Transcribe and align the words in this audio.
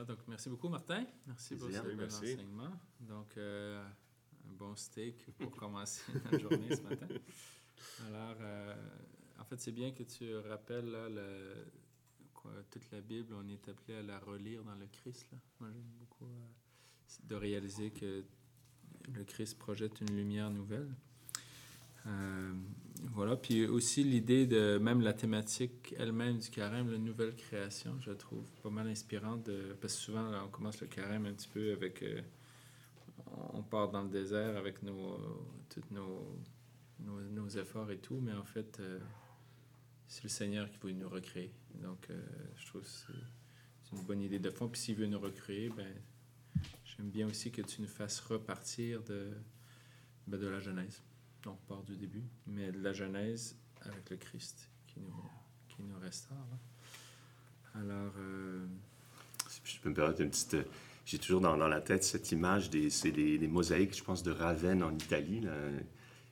Voilà, 0.00 0.14
donc 0.14 0.26
merci 0.28 0.48
beaucoup, 0.48 0.68
Martin. 0.70 1.04
Merci 1.26 1.56
pour 1.56 1.68
ce 1.68 1.82
bel 1.96 2.08
enseignement. 2.34 2.70
Donc, 3.00 3.36
euh, 3.36 3.84
un 4.48 4.52
bon 4.54 4.74
steak 4.74 5.30
pour 5.38 5.50
commencer 5.50 6.00
la 6.32 6.38
journée 6.38 6.74
ce 6.74 6.80
matin. 6.80 7.06
Alors, 8.06 8.36
euh, 8.40 8.74
en 9.38 9.44
fait, 9.44 9.60
c'est 9.60 9.72
bien 9.72 9.90
que 9.92 10.02
tu 10.04 10.34
rappelles 10.38 10.86
là, 10.90 11.06
le- 11.10 11.66
quoi, 12.32 12.50
toute 12.70 12.90
la 12.92 13.02
Bible, 13.02 13.34
on 13.34 13.46
est 13.48 13.68
appelé 13.68 13.98
à 13.98 14.02
la 14.02 14.18
relire 14.20 14.64
dans 14.64 14.74
le 14.74 14.86
Christ. 14.86 15.26
Là. 15.32 15.38
Moi, 15.60 15.68
j'aime 15.70 15.92
beaucoup 15.98 16.24
euh, 16.24 16.46
de 17.24 17.34
réaliser 17.34 17.90
que 17.90 18.24
le 19.12 19.24
Christ 19.24 19.58
projette 19.58 20.00
une 20.00 20.16
lumière 20.16 20.50
nouvelle. 20.50 20.94
Euh, 22.06 22.52
voilà, 23.12 23.36
puis 23.36 23.66
aussi 23.66 24.04
l'idée 24.04 24.46
de 24.46 24.78
même 24.78 25.00
la 25.00 25.12
thématique 25.12 25.94
elle-même 25.98 26.38
du 26.38 26.50
carême, 26.50 26.90
la 26.90 26.98
nouvelle 26.98 27.34
création, 27.34 27.98
je 28.00 28.12
trouve 28.12 28.44
pas 28.62 28.70
mal 28.70 28.88
inspirante, 28.88 29.50
parce 29.80 29.94
que 29.94 30.00
souvent 30.00 30.44
on 30.44 30.48
commence 30.48 30.80
le 30.80 30.86
carême 30.86 31.26
un 31.26 31.32
petit 31.32 31.48
peu 31.48 31.72
avec, 31.72 32.02
euh, 32.02 32.20
on 33.52 33.62
part 33.62 33.90
dans 33.90 34.02
le 34.02 34.08
désert 34.08 34.56
avec 34.56 34.82
nos, 34.82 35.18
tous 35.68 35.82
nos, 35.90 36.38
nos, 37.00 37.48
efforts 37.48 37.90
et 37.90 37.98
tout, 37.98 38.20
mais 38.20 38.32
en 38.32 38.44
fait, 38.44 38.78
euh, 38.80 38.98
c'est 40.06 40.24
le 40.24 40.28
Seigneur 40.28 40.70
qui 40.70 40.78
veut 40.78 40.92
nous 40.92 41.08
recréer. 41.08 41.52
Donc, 41.74 42.08
je 42.56 42.66
trouve 42.66 42.82
que 42.82 42.88
c'est 42.88 43.96
une 43.96 44.02
bonne 44.02 44.20
idée 44.20 44.38
de 44.38 44.50
fond. 44.50 44.68
Puis 44.68 44.80
s'il 44.80 44.96
veut 44.96 45.06
nous 45.06 45.20
recréer, 45.20 45.70
ben, 45.70 45.86
j'aime 46.84 47.10
bien 47.10 47.28
aussi 47.28 47.50
que 47.50 47.62
tu 47.62 47.80
nous 47.80 47.88
fasses 47.88 48.20
repartir 48.20 49.02
de, 49.04 49.30
ben, 50.26 50.38
de 50.38 50.48
la 50.48 50.60
Genèse. 50.60 51.02
On 51.46 51.54
part 51.68 51.82
du 51.84 51.96
début, 51.96 52.22
mais 52.46 52.70
de 52.70 52.80
la 52.82 52.92
Genèse 52.92 53.56
avec 53.82 54.10
le 54.10 54.16
Christ 54.16 54.68
qui 54.86 55.00
nous, 55.00 55.14
qui 55.68 55.82
nous 55.82 55.98
restaure. 55.98 56.36
Alors, 57.74 58.12
euh, 58.18 58.66
Si 59.48 59.60
je 59.76 59.80
peux 59.80 59.88
me 59.88 59.94
permettre 59.94 60.20
une 60.20 60.30
petite. 60.30 60.54
euh, 60.54 60.64
J'ai 61.06 61.18
toujours 61.18 61.40
dans, 61.40 61.56
la 61.56 61.80
tête 61.80 62.04
cette 62.04 62.30
image 62.32 62.68
des, 62.70 62.90
c'est 62.90 63.10
des, 63.12 63.38
des 63.38 63.48
mosaïques, 63.48 63.96
je 63.96 64.02
pense, 64.04 64.22
de 64.22 64.30
Ravenne 64.32 64.82
en 64.82 64.92
Italie, 64.92 65.42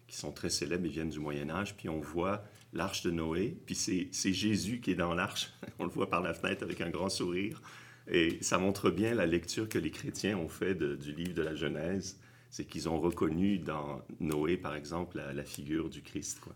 qui 0.07 0.17
sont 0.17 0.31
très 0.33 0.51
célèbres 0.51 0.87
et 0.87 0.89
viennent 0.89 1.11
du 1.11 1.21
Moyen 1.21 1.49
Âge. 1.51 1.77
Puis 1.77 1.89
on 1.89 2.01
voit 2.01 2.45
l'arche 2.73 3.03
de 3.03 3.11
Noé, 3.11 3.57
puis 3.67 3.75
c'est, 3.75 4.09
c'est 4.13 4.33
Jésus 4.33 4.81
qui 4.81 4.91
est 4.91 4.95
dans 4.97 5.15
l'arche. 5.15 5.53
On 5.79 5.85
le 5.85 5.91
voit 5.91 6.09
par 6.11 6.21
la 6.21 6.35
fenêtre 6.35 6.63
avec 6.63 6.81
un 6.81 6.91
grand 6.91 7.09
sourire. 7.09 7.63
Et 8.09 8.39
ça 8.43 8.59
montre 8.59 8.91
bien 8.91 9.15
la 9.15 9.27
lecture 9.27 9.69
que 9.69 9.79
les 9.79 9.91
chrétiens 9.91 10.37
ont 10.39 10.49
fait 10.49 10.75
du 10.75 11.13
livre 11.13 11.35
de 11.35 11.43
la 11.43 11.55
Genèse. 11.55 12.19
C'est 12.51 12.65
qu'ils 12.65 12.89
ont 12.89 13.01
reconnu 13.01 13.59
dans 13.59 14.03
Noé, 14.21 14.57
par 14.57 14.75
exemple, 14.75 15.19
la, 15.19 15.45
figure 15.45 15.91
du 15.91 16.03
Christ. 16.03 16.41
Quoi. 16.41 16.55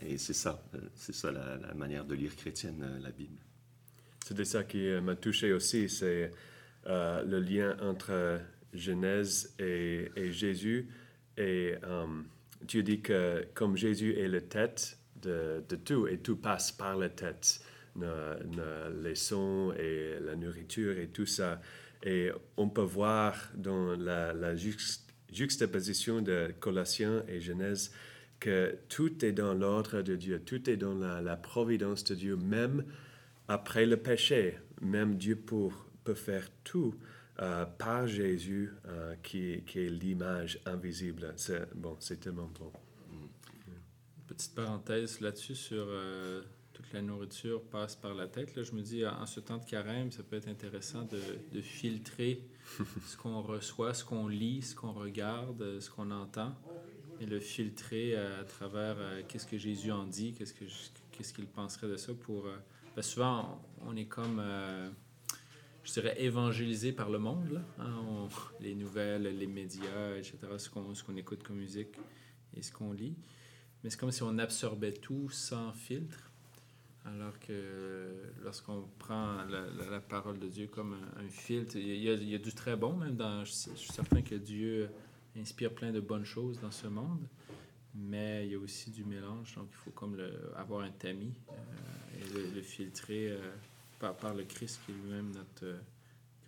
Et 0.00 0.18
c'est 0.18 0.34
ça, 0.34 0.62
euh, 0.74 0.78
c'est 0.94 1.14
ça 1.14 1.30
la, 1.32 1.74
manière 1.74 2.04
de 2.04 2.14
lire 2.14 2.34
chrétienne 2.36 2.82
euh, 2.82 2.98
la 3.00 3.10
Bible. 3.10 3.38
C'était 4.24 4.44
ça 4.44 4.64
qui 4.64 4.86
euh, 4.86 5.00
m'a 5.00 5.16
touché 5.16 5.52
aussi, 5.52 5.88
c'est 5.88 6.30
le 6.86 7.40
lien 7.40 7.76
entre 7.82 8.40
Genèse 8.72 9.54
et, 9.58 10.10
Jésus. 10.30 10.88
Et 11.36 11.74
euh, 11.84 12.06
tu 12.66 12.82
dis 12.82 13.00
que 13.00 13.46
comme 13.54 13.76
Jésus 13.76 14.18
est 14.18 14.28
la 14.28 14.40
tête 14.40 14.98
de, 15.22 15.62
de 15.68 15.76
tout, 15.76 16.06
et 16.06 16.18
tout 16.18 16.36
passe 16.36 16.72
par 16.72 16.96
la 16.96 17.08
tête, 17.08 17.60
les 17.96 19.14
sons 19.14 19.74
et 19.78 20.18
la 20.20 20.36
nourriture 20.36 20.98
et 20.98 21.08
tout 21.08 21.26
ça. 21.26 21.60
Et 22.02 22.30
on 22.56 22.68
peut 22.68 22.80
voir 22.80 23.36
dans 23.54 23.96
la, 23.96 24.32
la 24.32 24.54
juxt- 24.54 25.09
juxtaposition 25.32 26.22
de 26.22 26.52
Colossiens 26.60 27.22
et 27.28 27.40
Genèse 27.40 27.92
que 28.38 28.78
tout 28.88 29.24
est 29.24 29.32
dans 29.32 29.52
l'ordre 29.52 30.02
de 30.02 30.16
Dieu, 30.16 30.40
tout 30.40 30.68
est 30.70 30.76
dans 30.76 30.94
la, 30.94 31.36
providence 31.36 32.04
de 32.04 32.14
Dieu, 32.14 32.36
même 32.36 32.84
après 33.48 33.84
le 33.84 33.98
péché, 33.98 34.56
même 34.80 35.16
Dieu 35.16 35.36
peut 35.36 36.14
faire 36.14 36.48
tout 36.64 36.94
euh, 37.42 37.64
par 37.64 38.06
Jésus, 38.06 38.70
euh, 38.86 39.14
qui, 39.22 39.52
est 39.54 39.90
l'image 39.90 40.60
invisible. 40.66 41.32
C'est, 41.36 41.74
bon, 41.74 41.96
tellement 42.20 42.50
bon. 42.58 42.70
Petite 44.26 44.54
parenthèse 44.54 45.20
là-dessus 45.20 45.54
sur 45.54 45.86
euh, 45.88 46.42
la 46.92 47.02
nourriture 47.02 47.62
passe 47.62 47.96
par 47.96 48.14
la 48.14 48.26
tête. 48.26 48.54
Là, 48.56 48.62
je 48.62 48.72
me 48.72 48.82
dis, 48.82 49.06
en 49.06 49.26
ce 49.26 49.40
temps 49.40 49.58
de 49.58 49.64
carême, 49.64 50.10
ça 50.10 50.22
peut 50.22 50.36
être 50.36 50.48
intéressant 50.48 51.02
de, 51.02 51.20
de 51.52 51.60
filtrer 51.60 52.42
ce 53.06 53.16
qu'on 53.16 53.40
reçoit, 53.42 53.94
ce 53.94 54.04
qu'on 54.04 54.28
lit, 54.28 54.62
ce 54.62 54.74
qu'on 54.74 54.92
regarde, 54.92 55.62
euh, 55.62 55.80
ce 55.80 55.90
qu'on 55.90 56.10
entend, 56.10 56.54
et 57.20 57.26
le 57.26 57.38
filtrer 57.40 58.16
à 58.16 58.44
travers 58.44 58.96
euh, 58.98 59.22
qu'est-ce 59.28 59.46
que 59.46 59.58
Jésus 59.58 59.92
en 59.92 60.04
dit, 60.06 60.32
qu'est-ce 60.32 61.32
qu'il 61.34 61.46
penserait 61.46 61.88
de 61.88 61.96
ça 61.96 62.12
pour... 62.14 62.46
euh, 62.46 62.56
parce 62.94 63.06
que 63.08 63.12
souvent, 63.14 63.62
on, 63.84 63.90
on 63.92 63.96
est 63.96 64.06
comme... 64.06 64.38
euh, 64.40 64.90
je 65.82 65.92
dirais 65.94 66.14
évangélisé 66.22 66.92
par 66.92 67.08
le 67.10 67.18
monde, 67.18 67.50
là, 67.52 67.62
hein, 67.78 67.94
on- 68.08 68.28
les 68.60 68.74
nouvelles, 68.74 69.22
les 69.38 69.46
médias, 69.46 70.16
etc., 70.16 70.38
ce 70.58 70.68
qu'on 70.68 70.94
ce 70.94 71.02
qu'on 71.02 71.16
écoute 71.16 71.42
comme 71.42 71.56
musique 71.56 71.96
et 72.54 72.62
ce 72.62 72.70
qu'on 72.72 72.92
lit. 72.92 73.16
Mais 73.82 73.88
c'est 73.90 73.98
comme 73.98 74.10
si 74.10 74.22
on 74.22 74.36
absorbait 74.38 74.92
tout 74.92 75.30
sans 75.30 75.72
filtre, 75.72 76.29
alors 77.06 77.38
que 77.38 78.32
lorsqu'on 78.44 78.84
prend 78.98 79.44
la, 79.44 79.66
la- 79.90 80.00
parole 80.00 80.38
de 80.38 80.48
Dieu 80.48 80.66
comme 80.66 80.96
un, 81.16 81.28
filtre, 81.28 81.76
il 81.76 81.96
y, 81.96 82.34
a, 82.34 82.38
du 82.38 82.52
très 82.52 82.76
bon 82.76 82.94
même 82.94 83.16
dans... 83.16 83.44
Je, 83.44 83.52
suis 83.52 83.92
certain 83.92 84.22
que 84.22 84.34
Dieu 84.34 84.90
inspire 85.36 85.72
plein 85.72 85.92
de 85.92 86.00
bonnes 86.00 86.24
choses 86.24 86.60
dans 86.60 86.70
ce 86.70 86.88
monde, 86.88 87.26
mais 87.94 88.46
il 88.46 88.52
y 88.52 88.54
a 88.54 88.58
aussi 88.58 88.90
du 88.90 89.04
mélange, 89.04 89.54
donc 89.54 89.68
il 89.70 89.76
faut 89.76 89.90
comme 89.90 90.18
avoir 90.56 90.82
un 90.82 90.90
tamis 90.90 91.32
euh, 91.50 91.54
et 92.18 92.54
le, 92.54 92.62
filtrer 92.62 93.30
euh, 93.30 93.38
par, 93.98 94.34
le 94.34 94.44
Christ 94.44 94.80
qui 94.84 94.92
est 94.92 94.94
lui-même 94.94 95.30
notre 95.32 95.64
euh, 95.64 95.80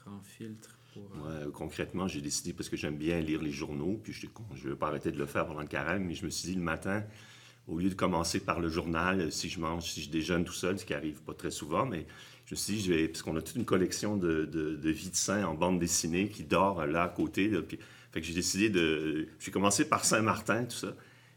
grand 0.04 0.20
filtre 0.20 0.76
pour... 0.92 1.08
concrètement, 1.54 2.06
j'ai 2.06 2.20
décidé, 2.20 2.52
parce 2.52 2.68
que 2.68 2.76
j'aime 2.76 2.98
bien 2.98 3.18
lire 3.20 3.40
les 3.40 3.50
journaux, 3.50 3.98
puis 4.02 4.12
je 4.12 4.26
ne 4.26 4.70
vais 4.70 4.76
pas 4.76 4.88
arrêter 4.88 5.10
de 5.10 5.16
le 5.16 5.24
faire 5.24 5.46
pendant 5.46 5.62
le 5.62 5.66
carême, 5.66 6.04
mais 6.04 6.14
je 6.14 6.26
me 6.26 6.30
suis 6.30 6.50
dit 6.50 6.54
le 6.54 6.60
matin, 6.60 7.02
au 7.68 7.78
lieu 7.78 7.88
de 7.88 7.94
commencer 7.94 8.40
par 8.40 8.60
le 8.60 8.68
journal, 8.68 9.20
euh, 9.20 9.30
si 9.30 9.48
je 9.48 9.60
mange, 9.60 9.90
si 9.90 10.02
je 10.02 10.10
déjeune 10.10 10.44
tout 10.44 10.52
seul, 10.52 10.78
ce 10.78 10.84
qui 10.84 10.94
arrive 10.94 11.22
pas 11.22 11.34
très 11.34 11.50
souvent, 11.50 11.86
mais 11.86 12.06
je 12.46 12.54
me 12.54 12.56
suis 12.56 12.74
dit, 12.74 12.82
je 12.82 12.92
vais, 12.92 13.08
parce 13.08 13.22
qu'on 13.22 13.36
a 13.36 13.42
toute 13.42 13.56
une 13.56 13.64
collection 13.64 14.16
de, 14.16 14.44
de, 14.44 14.76
de 14.76 14.90
vie 14.90 15.10
de 15.10 15.16
saint 15.16 15.44
en 15.44 15.54
bande 15.54 15.78
dessinée 15.78 16.28
qui 16.28 16.42
dort 16.44 16.80
euh, 16.80 16.86
là 16.86 17.04
à 17.04 17.08
côté, 17.08 17.48
là, 17.48 17.62
puis, 17.62 17.78
fait 18.12 18.20
que 18.20 18.26
j'ai 18.26 18.34
décidé 18.34 18.68
de... 18.68 19.28
J'ai 19.40 19.50
commencé 19.50 19.88
par 19.88 20.04
Saint-Martin, 20.04 20.64
tout 20.66 20.76
ça. 20.76 20.94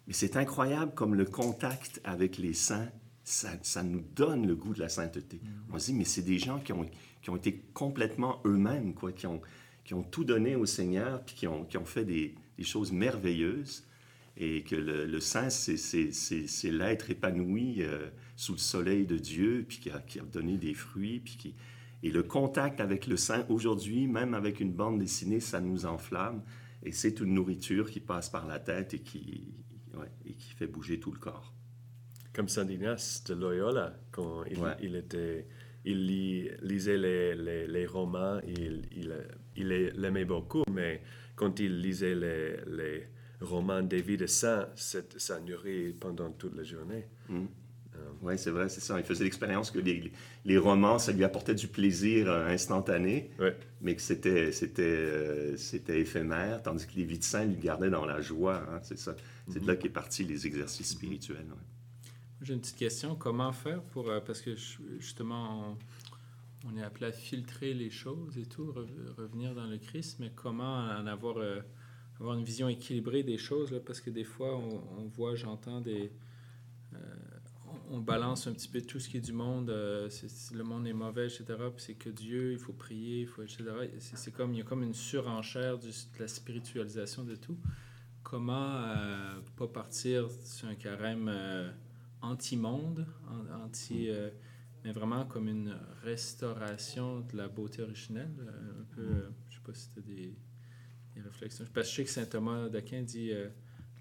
Mais 0.07 0.13
c'est 0.13 0.35
incroyable 0.35 0.93
comme 0.93 1.15
le 1.15 1.23
contact 1.23 2.01
avec 2.03 2.37
les 2.37 2.53
saints, 2.53 2.89
ça, 3.23 3.49
ça 3.61 3.81
nous 3.81 4.03
donne 4.13 4.45
le 4.45 4.55
goût 4.55 4.73
de 4.73 4.81
la 4.81 4.89
sainteté. 4.89 5.39
On 5.71 5.79
se 5.79 5.85
dit, 5.85 5.93
mais 5.93 6.03
c'est 6.03 6.21
des 6.21 6.37
gens 6.37 6.59
qui 6.59 6.73
ont, 6.73 6.85
qui 7.21 7.29
ont 7.29 7.37
été 7.37 7.63
complètement 7.73 8.41
eux-mêmes, 8.45 8.93
quoi, 8.93 9.13
qui 9.13 9.25
ont, 9.25 9.41
qui 9.85 9.93
ont 9.93 10.03
tout 10.03 10.25
donné 10.25 10.57
au 10.57 10.65
Seigneur, 10.65 11.23
puis 11.23 11.35
qui 11.35 11.47
ont, 11.47 11.63
qui 11.63 11.77
ont 11.77 11.85
fait 11.85 12.03
des, 12.03 12.35
des 12.57 12.63
choses 12.65 12.91
merveilleuses. 12.91 13.85
Et 14.37 14.63
que 14.63 14.75
le, 14.75 15.05
le 15.05 15.19
saint, 15.19 15.49
c'est- 15.49 16.71
l'être 16.71 17.09
épanoui 17.09 17.83
euh, 17.83 18.09
sous 18.35 18.51
le 18.53 18.57
soleil 18.57 19.05
de 19.05 19.17
Dieu, 19.17 19.65
puis 19.67 19.77
qui 19.79 19.89
a, 19.89 19.99
qui 19.99 20.19
a 20.19 20.23
donné 20.23 20.57
des 20.57 20.73
fruits, 20.73 21.19
puis 21.21 21.37
qui... 21.37 21.55
Et 22.03 22.11
le 22.11 22.21
contact 22.21 22.81
avec 22.81 23.07
le 23.07 23.17
saint, 23.17 23.45
aujourd'hui, 23.49 24.07
même 24.07 24.33
avec 24.33 24.59
une 24.59 24.73
bande 24.73 24.99
dessinée, 24.99 25.39
ça 25.39 25.59
nous 25.61 25.85
enflamme. 25.85 26.43
Et 26.83 26.91
c'est 26.91 27.19
une 27.19 27.33
nourriture 27.33 27.89
qui 27.89 27.99
passe 27.99 28.29
par 28.29 28.45
la 28.45 28.59
tête 28.59 28.93
et 28.93 28.99
qui, 28.99 29.47
ouais, 29.95 30.11
et 30.25 30.33
qui 30.33 30.51
fait 30.51 30.67
bouger 30.67 30.99
tout 30.99 31.11
le 31.11 31.17
corps. 31.17 31.53
Comme 32.33 32.49
Saint 32.49 32.67
Ignace 32.67 33.23
de 33.23 33.33
Loyola, 33.33 33.97
quand 34.11 34.43
il, 34.51 34.59
Ouais. 34.59 34.75
il 34.83 34.95
était, 34.97 35.47
il 35.85 36.05
lit- 36.05 36.49
lisait 36.61 36.97
les, 36.97 37.33
les, 37.35 37.65
les 37.67 37.85
romans, 37.87 38.39
il, 38.45 38.81
il, 38.91 39.13
il 39.55 39.67
l'aimait 39.69 40.25
beaucoup, 40.25 40.63
mais 40.69 41.01
quand 41.35 41.59
il 41.61 41.79
lisait 41.81 42.13
les, 42.13 42.57
les 42.67 43.07
romans 43.41 43.81
des 43.81 44.01
vies 44.01 44.17
de 44.17 44.27
saints, 44.27 44.67
c'est- 44.75 45.17
ça 45.19 45.39
nourrit 45.39 45.93
pendant 45.93 46.31
toute 46.31 46.55
la 46.55 46.63
journée. 46.63 47.05
Oui, 48.21 48.37
c'est 48.37 48.49
vrai, 48.51 48.67
c'est 48.69 48.81
ça. 48.81 48.99
Il 48.99 49.05
faisait 49.05 49.23
l'expérience 49.23 49.71
que 49.71 49.79
les, 49.79 50.11
les 50.43 50.57
romans, 50.57 50.99
ça 50.99 51.11
lui 51.11 51.23
apportait 51.23 51.55
du 51.55 51.67
plaisir 51.67 52.29
euh, 52.29 52.47
instantané, 52.47 53.31
Ouais. 53.39 53.55
mais 53.81 53.95
que 53.95 54.01
c'était, 54.01 54.51
c'était, 54.51 54.81
euh, 54.83 55.57
c'était 55.57 56.01
éphémère, 56.01 56.61
tandis 56.61 56.85
que 56.87 56.95
les 56.95 57.03
vies 57.05 57.19
de 57.19 57.23
saints 57.23 57.45
lui 57.45 57.55
gardaient 57.57 57.89
dans 57.89 58.05
la 58.05 58.19
joie. 58.21 58.63
hein, 58.69 58.79
c'est 58.83 58.97
ça. 58.97 59.15
C'est 59.49 59.61
de 59.61 59.67
là 59.67 59.75
qu'est 59.75 59.89
parti 59.89 60.23
les 60.23 60.45
exercices 60.47 60.89
spirituels. 60.91 61.45
ouais. 61.47 62.09
J'ai 62.41 62.53
une 62.53 62.59
petite 62.61 62.77
question. 62.77 63.15
Comment 63.15 63.51
faire 63.53 63.81
pour... 63.81 64.09
euh, 64.09 64.19
parce 64.19 64.41
que 64.41 64.55
ju- 64.55 64.79
justement, 64.99 65.77
on, 66.65 66.69
on 66.73 66.77
est 66.77 66.83
appelé 66.83 67.05
à 67.07 67.11
filtrer 67.11 67.73
les 67.73 67.89
choses 67.89 68.37
et 68.37 68.45
tout, 68.45 68.71
re- 68.73 69.15
revenir 69.17 69.55
dans 69.55 69.67
le 69.67 69.77
Christ, 69.77 70.17
mais 70.19 70.31
comment 70.35 70.79
en 70.89 71.05
avoir, 71.07 71.37
euh, 71.37 71.61
avoir 72.19 72.37
une 72.37 72.43
vision 72.45 72.67
équilibrée 72.69 73.23
des 73.23 73.37
choses, 73.37 73.71
là, 73.71 73.79
parce 73.79 74.01
que 74.01 74.09
des 74.09 74.23
fois, 74.23 74.55
on, 74.57 74.81
on 74.99 75.05
voit, 75.07 75.35
j'entends 75.35 75.81
des... 75.81 76.11
euh, 76.93 76.97
on, 77.91 77.99
balance 77.99 78.47
un 78.47 78.53
petit 78.53 78.67
peu 78.69 78.81
tout 78.81 78.99
ce 78.99 79.09
qui 79.09 79.17
est 79.17 79.21
du 79.21 79.33
monde, 79.33 79.69
euh, 79.69 80.09
le 80.53 80.63
monde 80.63 80.87
est 80.87 80.93
mauvais, 80.93 81.25
etc., 81.27 81.43
puis 81.75 81.83
c'est 81.85 81.93
que 81.95 82.09
Dieu, 82.09 82.53
il 82.53 82.59
faut 82.59 82.73
prier, 82.73 83.21
il 83.21 83.27
faut, 83.27 83.41
etc. 83.43 83.63
C'est 83.99 84.33
comme, 84.33 84.53
il 84.53 84.57
y 84.59 84.61
a 84.61 84.63
comme 84.63 84.83
une 84.83 84.93
surenchère 84.93 85.77
du- 85.77 85.87
de 85.89 86.19
la 86.19 86.27
spiritualisation 86.27 87.23
de 87.23 87.35
tout. 87.35 87.57
Comment 88.23 88.75
euh, 88.85 89.39
pas 89.57 89.67
partir 89.67 90.29
sur 90.43 90.67
un 90.67 90.75
carême... 90.75 91.27
euh, 91.29 91.71
anti-monde, 92.21 93.05
an- 93.29 93.65
anti, 93.65 94.09
euh, 94.09 94.29
mais 94.83 94.91
vraiment 94.91 95.25
comme 95.25 95.47
une 95.47 95.75
restauration 96.03 97.21
de 97.21 97.37
la 97.37 97.47
beauté 97.47 97.81
originelle. 97.81 98.31
Un 98.79 98.95
peu, 98.95 99.01
euh, 99.01 99.29
je 99.49 99.55
sais 99.55 99.61
pas 99.63 99.73
si 99.73 99.89
tu 99.89 99.99
as 99.99 100.01
des, 100.01 100.33
réflexions. 101.21 101.65
Parce 101.73 101.87
que 101.87 101.91
je 101.91 101.95
sais 101.97 102.03
que 102.05 102.09
saint 102.09 102.25
Thomas 102.25 102.69
d'Aquin 102.69 103.01
dit 103.01 103.31
euh, 103.31 103.47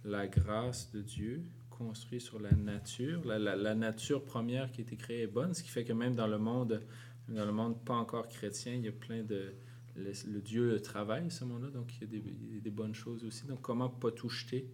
la 0.04 0.26
grâce 0.26 0.90
de 0.92 1.00
Dieu 1.02 1.42
construite 1.70 2.20
sur 2.20 2.38
la 2.40 2.52
nature. 2.52 3.24
La, 3.24 3.38
la- 3.38 3.56
la 3.56 3.74
nature 3.74 4.24
première 4.24 4.70
qui 4.70 4.80
a 4.80 4.84
été 4.84 4.96
créée 4.96 5.22
est 5.22 5.26
bonne, 5.26 5.54
ce 5.54 5.62
qui 5.62 5.70
fait 5.70 5.84
que 5.84 5.92
même 5.92 6.14
dans 6.14 6.26
le 6.28 6.38
monde, 6.38 6.82
dans 7.28 7.44
le 7.44 7.52
monde 7.52 7.82
pas 7.84 7.94
encore 7.94 8.28
chrétien, 8.28 8.74
il 8.74 8.82
y 8.82 8.88
a 8.88 8.92
plein 8.92 9.22
de. 9.22 9.54
Le, 9.96 10.10
le 10.32 10.40
Dieu 10.40 10.80
travaille 10.82 11.30
ce 11.30 11.44
monde-là, 11.44 11.70
donc 11.70 11.92
il 11.96 12.12
y, 12.12 12.16
a 12.16 12.60
des, 12.60 12.70
bonnes 12.70 12.94
choses 12.94 13.24
aussi. 13.24 13.46
Donc, 13.46 13.60
comment 13.60 13.88
pas 13.88 14.10
tout 14.10 14.28
jeter 14.28 14.66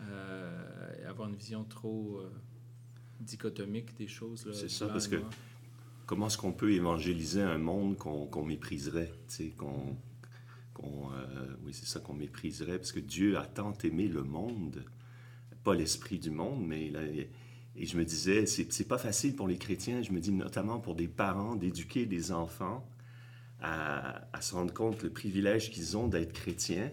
euh, 0.00 1.00
et 1.00 1.04
avoir 1.04 1.28
une 1.28 1.36
vision 1.36 1.62
trop 1.62 2.18
euh, 2.18 2.28
dichotomique 3.20 3.96
des 3.96 4.08
choses. 4.08 4.48
C'est 4.52 4.68
ça, 4.68 4.88
parce 4.88 5.06
que-. 5.06 5.22
Comment 6.06 6.26
est-ce 6.28 6.38
qu'on 6.38 6.52
peut 6.52 6.72
évangéliser 6.72 7.42
un 7.42 7.58
monde 7.58 7.96
qu'on 7.96 8.44
mépriserait, 8.44 9.12
tu 9.28 9.34
sais, 9.34 9.48
qu'on, 9.50 9.94
euh, 10.84 11.56
oui, 11.64 11.72
c'est 11.72 11.86
ça 11.86 12.00
qu'on 12.00 12.14
mépriserait, 12.14 12.78
parce 12.78 12.92
que 12.92 13.00
Dieu 13.00 13.38
a 13.38 13.46
tant 13.46 13.72
aimé 13.84 14.08
le 14.08 14.22
monde, 14.22 14.84
pas 15.64 15.74
l'esprit 15.74 16.18
du 16.18 16.30
monde, 16.30 16.66
mais 16.66 16.92
et 17.76 17.86
je 17.86 17.96
me 17.96 18.04
disais, 18.04 18.46
c'est, 18.46 18.72
c'est 18.72 18.88
pas 18.88 18.98
facile 18.98 19.36
pour 19.36 19.46
les 19.46 19.56
chrétiens, 19.56 20.02
je 20.02 20.10
me 20.12 20.20
dis 20.20 20.32
notamment 20.32 20.80
pour 20.80 20.96
des 20.96 21.06
parents 21.06 21.54
d'éduquer 21.54 22.06
des 22.06 22.32
enfants 22.32 22.84
à, 23.60 24.26
à 24.32 24.40
se 24.40 24.54
rendre 24.54 24.74
compte 24.74 25.02
le 25.02 25.10
privilège 25.10 25.70
qu'ils 25.70 25.96
ont 25.96 26.08
d'être 26.08 26.32
chrétiens, 26.32 26.90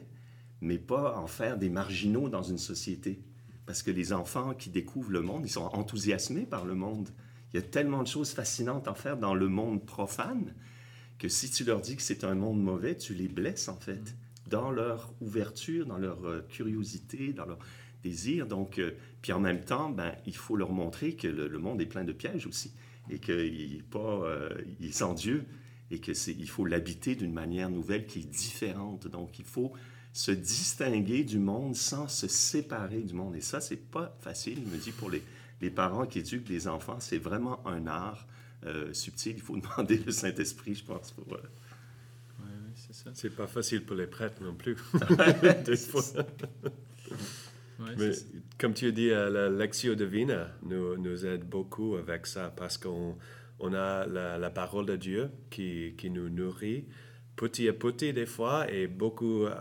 mais 0.61 0.77
pas 0.77 1.17
en 1.17 1.27
faire 1.27 1.57
des 1.57 1.69
marginaux 1.69 2.29
dans 2.29 2.43
une 2.43 2.59
société. 2.59 3.23
Parce 3.65 3.81
que 3.81 3.89
les 3.89 4.13
enfants 4.13 4.53
qui 4.53 4.69
découvrent 4.69 5.11
le 5.11 5.21
monde, 5.21 5.43
ils 5.45 5.51
sont 5.51 5.69
enthousiasmés 5.73 6.45
par 6.45 6.65
le 6.65 6.75
monde. 6.75 7.09
Il 7.51 7.57
y 7.57 7.59
a 7.59 7.65
tellement 7.65 8.03
de 8.03 8.07
choses 8.07 8.31
fascinantes 8.31 8.87
à 8.87 8.93
faire 8.93 9.17
dans 9.17 9.33
le 9.33 9.47
monde 9.47 9.85
profane 9.85 10.53
que 11.19 11.29
si 11.29 11.49
tu 11.49 11.63
leur 11.63 11.81
dis 11.81 11.95
que 11.95 12.01
c'est 12.01 12.23
un 12.23 12.35
monde 12.35 12.61
mauvais, 12.61 12.95
tu 12.95 13.13
les 13.13 13.27
blesses 13.27 13.67
en 13.67 13.77
fait, 13.77 14.15
dans 14.47 14.71
leur 14.71 15.13
ouverture, 15.21 15.85
dans 15.85 15.97
leur 15.97 16.25
euh, 16.25 16.41
curiosité, 16.49 17.33
dans 17.33 17.45
leur 17.45 17.59
désir. 18.03 18.47
Donc, 18.47 18.79
euh, 18.79 18.91
puis 19.21 19.31
en 19.31 19.39
même 19.39 19.63
temps, 19.63 19.89
ben, 19.89 20.13
il 20.25 20.35
faut 20.35 20.55
leur 20.55 20.71
montrer 20.71 21.15
que 21.15 21.27
le, 21.27 21.47
le 21.47 21.59
monde 21.59 21.81
est 21.81 21.85
plein 21.85 22.03
de 22.03 22.13
pièges 22.13 22.45
aussi 22.45 22.73
et 23.09 23.19
qu'il 23.19 23.75
est 23.75 23.89
pas, 23.89 24.23
euh, 24.23 24.49
il 24.79 24.87
est 24.87 24.91
sans 24.91 25.13
Dieu 25.13 25.45
et 25.91 25.99
que 25.99 26.13
c'est, 26.13 26.33
il 26.33 26.49
faut 26.49 26.65
l'habiter 26.65 27.15
d'une 27.15 27.33
manière 27.33 27.69
nouvelle 27.69 28.05
qui 28.05 28.19
est 28.19 28.29
différente. 28.29 29.07
Donc, 29.07 29.39
il 29.39 29.45
faut 29.45 29.73
se 30.13 30.31
distinguer 30.31 31.23
du 31.23 31.39
monde 31.39 31.75
sans 31.75 32.07
se 32.07 32.27
séparer 32.27 33.01
du 33.01 33.13
monde. 33.13 33.35
Et 33.35 33.41
ça, 33.41 33.59
c'est 33.61 33.75
pas 33.91 34.15
facile, 34.21 34.59
je 34.65 34.75
me 34.75 34.81
dis, 34.81 34.91
pour 34.91 35.09
les, 35.09 35.21
les 35.61 35.69
parents 35.69 36.05
qui 36.05 36.19
éduquent 36.19 36.47
des 36.47 36.67
enfants, 36.67 36.99
c'est 36.99 37.17
vraiment 37.17 37.65
un 37.67 37.85
art 37.87 38.25
euh, 38.65 38.93
subtil. 38.93 39.33
Il 39.35 39.41
faut 39.41 39.57
demander 39.77 39.97
le 39.97 40.11
Saint-Esprit, 40.11 40.75
je 40.75 40.83
pense. 40.83 41.11
Pour, 41.11 41.33
euh, 41.33 41.37
Ouais, 41.37 42.45
ouais, 42.45 42.73
c'est 42.75 42.93
ça. 42.93 43.11
C'est 43.13 43.35
pas 43.35 43.47
facile 43.47 43.83
pour 43.85 43.95
les 43.95 44.07
prêtres 44.07 44.41
non 44.43 44.53
plus. 44.53 44.75
Des 45.65 45.77
fois. 45.77 46.01
Ouais, 47.79 47.91
Mais 47.97 48.11
comme 48.57 48.73
tu 48.73 48.87
as 48.87 48.91
dit, 48.91 49.09
euh, 49.09 49.29
la 49.29 49.49
Lectio 49.49 49.95
Divina 49.95 50.51
nous, 50.63 50.97
nous 50.97 51.25
aide 51.25 51.43
beaucoup 51.43 51.95
avec 51.95 52.25
ça 52.25 52.53
parce 52.55 52.77
qu'on 52.77 53.17
on 53.59 53.73
a 53.73 54.05
la, 54.05 54.37
la 54.37 54.49
parole 54.49 54.85
de 54.85 54.95
Dieu 54.95 55.29
qui, 55.49 55.93
qui 55.97 56.09
nous 56.09 56.29
nourrit 56.29 56.85
petit 57.35 57.67
à 57.67 57.73
petit 57.73 58.13
des 58.13 58.25
fois 58.25 58.71
et 58.71 58.87
beaucoup 58.87 59.45
à, 59.45 59.51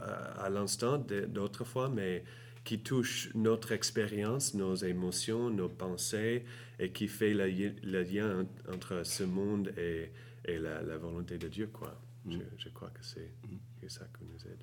à 0.45 0.49
l'instant 0.49 0.99
d'autres 0.99 1.65
fois, 1.65 1.89
mais 1.89 2.25
qui 2.65 2.81
touche 2.81 3.31
notre 3.35 3.73
expérience, 3.73 4.55
nos 4.55 4.75
émotions, 4.75 5.51
nos 5.51 5.69
pensées 5.69 6.45
et 6.79 6.91
qui 6.93 7.09
fait 7.09 7.35
le, 7.35 7.47
li- 7.47 7.77
le 7.83 8.03
lien 8.03 8.41
en- 8.43 8.73
entre 8.75 9.05
ce 9.05 9.23
monde 9.23 9.73
et, 9.77 10.11
et 10.47 10.59
la, 10.59 10.83
la 10.83 10.97
volonté 10.97 11.37
de 11.39 11.49
Dieu. 11.49 11.67
Quoi. 11.69 12.01
Je, 12.29 12.39
je 12.59 12.69
crois 12.71 12.91
que 12.91 13.05
c'est 13.05 13.33
c'est 13.81 13.91
ça 13.91 14.07
qui 14.19 14.25
nous 14.25 14.41
aide. 14.51 14.63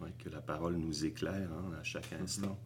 ouais, 0.00 0.12
que 0.18 0.28
la 0.28 0.40
parole 0.40 0.76
nous 0.76 1.04
éclaire 1.04 1.48
hein, 1.52 1.72
à 1.80 1.84
chaque 1.84 2.12
instant. 2.14 2.58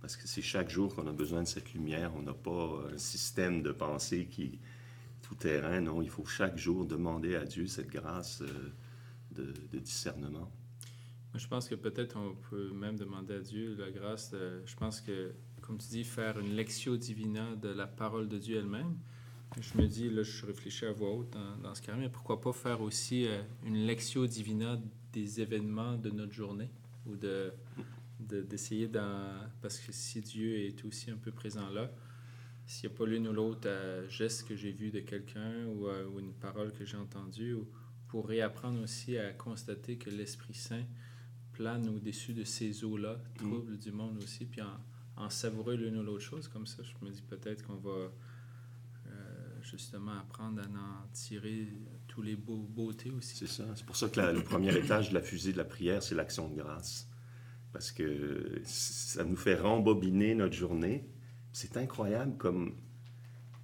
Parce 0.00 0.16
que 0.16 0.28
c'est 0.28 0.42
chaque 0.42 0.70
jour 0.70 0.94
qu'on 0.94 1.08
a 1.08 1.12
besoin 1.12 1.42
de 1.42 1.48
cette 1.48 1.72
lumière. 1.74 2.12
On 2.14 2.22
n'a 2.22 2.34
pas 2.34 2.84
un 2.94 2.98
système 2.98 3.62
de 3.62 3.72
pensée 3.72 4.26
qui 4.26 4.60
tout 5.22 5.34
terrain. 5.34 5.80
Non, 5.80 6.02
il 6.02 6.08
faut 6.10 6.24
chaque 6.24 6.56
jour 6.56 6.86
demander 6.86 7.34
à 7.34 7.44
Dieu 7.44 7.66
cette 7.66 7.88
grâce 7.88 8.42
euh, 8.42 8.72
de, 9.32 9.52
de 9.72 9.78
discernement. 9.80 10.52
Je 11.36 11.46
pense 11.48 11.68
que 11.68 11.74
peut-être 11.74 12.16
on 12.16 12.34
peut 12.50 12.70
même 12.72 12.96
demander 12.96 13.34
à 13.34 13.40
Dieu 13.40 13.76
la 13.78 13.90
grâce. 13.90 14.30
de- 14.30 14.62
je 14.64 14.74
pense 14.76 15.00
que, 15.00 15.32
comme 15.60 15.78
tu 15.78 15.88
dis, 15.88 16.04
faire 16.04 16.38
une 16.38 16.54
lectio 16.54 16.96
divina 16.96 17.54
de 17.56 17.68
la 17.68 17.86
parole 17.86 18.28
de 18.28 18.38
Dieu 18.38 18.58
elle-même. 18.58 18.96
Je 19.60 19.78
me 19.80 19.86
dis, 19.86 20.10
là, 20.10 20.22
je 20.22 20.44
réfléchis 20.46 20.84
à 20.86 20.92
voix 20.92 21.12
haute 21.14 21.36
dans, 21.62 21.74
ce 21.74 21.80
cas 21.82 21.94
mais 21.96 22.08
pourquoi 22.08 22.40
pas 22.40 22.52
faire 22.52 22.80
aussi 22.80 23.26
euh, 23.26 23.42
une 23.64 23.86
lectio 23.86 24.26
divina 24.26 24.78
des 25.12 25.40
événements 25.40 25.96
de 25.96 26.10
notre 26.10 26.32
journée 26.32 26.70
ou 27.06 27.16
de 27.16 27.52
de- 28.18 28.40
d'essayer 28.42 28.88
dans 28.88 29.38
parce 29.62 29.78
que 29.78 29.92
si 29.92 30.20
Dieu 30.22 30.58
est 30.58 30.84
aussi 30.86 31.10
un 31.10 31.16
peu 31.16 31.30
présent 31.30 31.68
là 31.70 31.90
s'il 32.66 32.88
n'y 32.88 32.94
a 32.94 32.98
pas 32.98 33.06
l'une 33.06 33.28
ou 33.28 33.32
l'autre 33.32 33.66
euh, 33.68 34.08
geste 34.08 34.48
que 34.48 34.56
j'ai 34.56 34.72
vu 34.72 34.90
de 34.90 35.00
quelqu'un 35.00 35.66
ou, 35.66 35.86
euh, 35.86 36.06
ou 36.08 36.18
une 36.20 36.32
parole 36.32 36.72
que 36.72 36.84
j'ai 36.84 36.96
entendue 36.96 37.52
ou- 37.54 37.68
pour 38.08 38.26
réapprendre 38.26 38.82
aussi 38.82 39.16
à 39.18 39.32
constater 39.32 39.96
que 39.96 40.10
l'Esprit 40.10 40.54
Saint 40.54 40.84
plane 41.56 41.88
au-dessus 41.88 42.32
de 42.34 42.44
ces 42.44 42.84
eaux-là, 42.84 43.18
trouble 43.36 43.78
du 43.78 43.90
monde 43.92 44.18
aussi, 44.22 44.44
puis 44.44 44.60
en, 44.62 44.76
en 45.24 45.30
savourer 45.30 45.76
l'une 45.76 45.96
ou 45.98 46.02
l'autre 46.02 46.22
chose. 46.24 46.48
Comme 46.48 46.66
ça, 46.66 46.82
je 46.82 46.92
me 47.04 47.10
dis 47.10 47.22
peut-être 47.22 47.66
qu'on 47.66 47.76
va 47.76 48.10
euh, 49.06 49.60
justement 49.62 50.18
apprendre 50.18 50.60
à 50.62 50.66
en 50.66 51.06
tirer 51.12 51.68
tous 52.06 52.22
les 52.22 52.36
beaux, 52.36 52.66
beautés 52.68 53.10
aussi. 53.10 53.36
C'est 53.36 53.46
ça. 53.48 53.64
C'est 53.74 53.86
pour 53.86 53.96
ça 53.96 54.08
que 54.08 54.20
la- 54.20 54.32
le 54.32 54.42
premier 54.42 54.76
étage 54.84 55.10
de 55.10 55.14
la 55.14 55.22
fusée 55.22 55.52
de 55.52 55.58
la 55.58 55.64
prière, 55.64 56.02
c'est 56.02 56.14
l'action 56.14 56.48
de 56.48 56.56
grâce. 56.56 57.08
Parce 57.72 57.92
que 57.92 58.60
ça 58.64 59.24
nous 59.24 59.36
fait 59.36 59.56
rembobiner 59.56 60.34
notre 60.34 60.54
journée. 60.54 61.08
C'est 61.52 61.76
incroyable 61.76 62.36
comme 62.38 62.74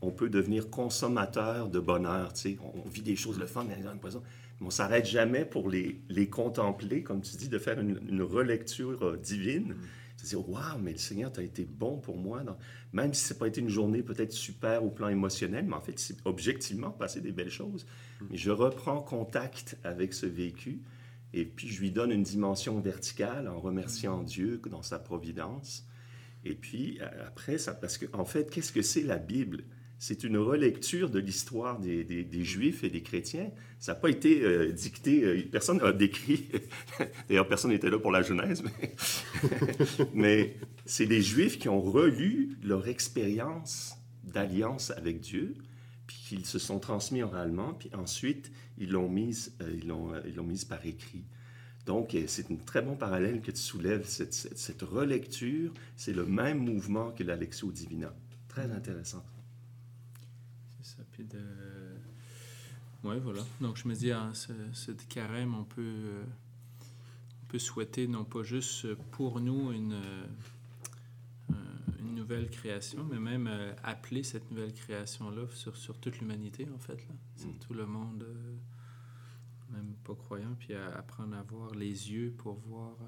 on 0.01 0.11
peut 0.11 0.29
devenir 0.29 0.69
consommateur 0.71 1.69
de 1.69 1.79
bonheur. 1.79 2.33
tu 2.33 2.41
sais. 2.41 2.59
On 2.75 2.89
vit 2.89 3.03
des 3.03 3.17
choses 3.17 3.39
le 3.39 3.47
fun, 3.47 3.65
mais 3.65 3.77
on 3.79 3.87
a 3.89 3.93
l'impression- 3.93 4.23
mais 4.63 4.67
on 4.67 4.69
ne 4.69 4.73
s'arrête 4.73 5.07
jamais 5.07 5.45
pour 5.45 5.69
les, 5.69 6.01
les 6.09 6.29
contempler, 6.31 7.03
comme 7.03 7.21
tu 7.21 7.37
dis, 7.37 7.49
de 7.49 7.59
faire 7.59 7.81
une, 7.81 8.01
une 8.09 8.23
relecture 8.23 9.03
euh, 9.03 9.17
divine. 9.17 9.75
Se 10.17 10.27
dire, 10.29 10.49
waouh, 10.49 10.79
mais 10.81 10.93
le 10.93 10.99
Seigneur, 10.99 11.33
tu 11.33 11.41
as 11.41 11.43
été 11.43 11.65
bon 11.65 11.99
pour 11.99 12.17
moi. 12.17 12.45
dans- 12.45 12.57
Même 12.93 13.13
si 13.13 13.25
ce 13.25 13.35
n'a 13.35 13.41
pas 13.41 13.49
été 13.49 13.61
une 13.61 13.69
journée 13.69 14.03
peut-être 14.05 14.31
super 14.33 14.85
au 14.85 14.91
plan 14.91 15.09
émotionnel, 15.09 15.65
mais 15.67 15.75
en 15.75 15.81
fait, 15.81 15.99
c'est 15.99 16.17
objectivement 16.25 16.91
passé 16.91 17.21
des 17.21 17.33
belles 17.33 17.51
choses. 17.51 17.87
Mais 18.31 18.37
je 18.37 18.51
reprends 18.53 19.01
contact 19.03 19.77
avec 19.83 20.15
ce 20.15 20.27
vécu 20.27 20.81
et 21.35 21.45
puis 21.45 21.69
je 21.69 21.81
lui 21.81 21.91
donne 21.91 22.13
une 22.13 22.23
dimension 22.23 22.79
verticale 22.79 23.49
en 23.49 23.59
remerciant 23.59 24.23
Dieu 24.23 24.61
dans 24.71 24.83
sa 24.83 24.99
providence. 25.01 25.87
Et 26.45 26.55
puis 26.55 26.99
euh, 27.01 27.07
après, 27.27 27.59
ça, 27.59 27.75
parce 27.75 27.99
qu'en 27.99 28.21
en 28.21 28.25
fait, 28.25 28.49
qu'est-ce 28.51 28.71
que 28.73 28.83
c'est 28.83 29.03
la 29.03 29.17
Bible? 29.19 29.65
C'est 30.05 30.25
une 30.25 30.37
relecture 30.37 31.11
de 31.11 31.21
l'histoire 31.21 31.79
des, 31.79 32.27
Juifs 32.43 32.83
et 32.83 32.91
des 32.91 33.03
chrétiens. 33.03 33.53
Ça 33.79 33.93
n'a 33.93 34.01
pas 34.01 34.11
été 34.11 34.43
euh, 34.43 34.73
dicté, 34.73 35.23
euh, 35.23 35.43
personne 35.49 35.79
n'a 35.79 35.93
décrit, 35.93 36.49
d'ailleurs 37.29 37.47
personne 37.47 37.71
n'était 37.71 37.89
là 37.89 38.01
pour 38.01 38.11
la 38.11 38.23
Genèse, 38.23 38.65
mais, 40.13 40.57
c'est 40.87 41.05
les 41.07 41.23
Juifs 41.23 41.57
qui 41.57 41.69
ont 41.69 41.81
relu 41.81 42.59
leur 42.65 42.89
expérience 42.89 43.95
d'alliance 44.25 44.91
avec 44.91 45.21
Dieu, 45.21 45.55
puis 46.09 46.17
qu'ils 46.27 46.47
se 46.47 46.59
sont 46.59 46.81
transmis 46.81 47.23
oralement, 47.23 47.73
puis 47.75 47.91
ensuite 47.95 48.51
ils 48.79 48.91
l'ont 48.91 49.09
mise, 49.09 49.55
euh, 49.63 50.65
par 50.69 50.85
écrit. 50.85 51.23
Donc, 51.87 52.17
c'est 52.27 52.51
un 52.51 52.57
très 52.57 52.83
bon 52.83 52.97
parallèle 52.97 53.41
que 53.41 53.53
tu 53.53 53.61
soulèves, 53.61 54.05
cette, 54.05 54.35
cette- 54.35 54.59
cette 54.59 54.83
relecture, 54.83 55.73
c'est 55.95 56.13
le 56.13 56.27
même 56.27 56.59
mouvement 56.59 57.13
que 57.13 57.23
la 57.23 57.37
Lectio 57.37 57.71
Divina. 57.71 58.13
Très 58.49 58.69
intéressant. 58.73 59.25
Puis 61.13 61.25
de. 61.25 61.41
Oui, 63.05 63.17
voilà. 63.21 63.43
Donc, 63.61 63.77
je 63.77 63.89
me 63.89 63.95
dis, 63.95 64.13
en 64.15 64.33
ce, 64.33 64.53
ce 64.73 64.93
carême, 64.93 65.55
on 65.55 65.65
peut, 65.65 65.83
euh, 65.83 66.23
on 67.43 67.47
peut 67.49 67.59
souhaiter 67.59 68.07
non 68.07 68.25
pas 68.25 68.43
juste 68.45 68.95
pour 69.11 69.41
nous 69.41 69.73
une, 69.73 69.95
euh, 69.95 70.27
euh, 71.51 71.55
une 71.99 72.15
nouvelle 72.15 72.49
création, 72.49 73.05
mais 73.05 73.19
même 73.19 73.49
euh, 73.49 73.73
appeler 73.83 74.23
cette 74.23 74.49
nouvelle 74.53 74.73
création-là 74.73 75.47
sur, 75.53 75.77
sur 75.77 75.99
toute 75.99 76.19
l'humanité, 76.21 76.69
en 76.75 76.79
fait. 76.79 76.95
Là. 77.09 77.15
Sur 77.37 77.49
Mm. 77.49 77.59
tout 77.59 77.75
le 77.75 77.87
monde, 77.87 78.23
euh, 78.23 78.55
même 79.73 79.95
pas 80.05 80.15
croyant, 80.15 80.55
puis 80.59 80.73
à- 80.75 80.95
apprendre 80.97 81.35
à 81.35 81.41
avoir 81.41 81.75
les 81.75 82.13
yeux 82.13 82.33
pour 82.39 82.55
voir 82.55 82.93
euh, 83.01 83.05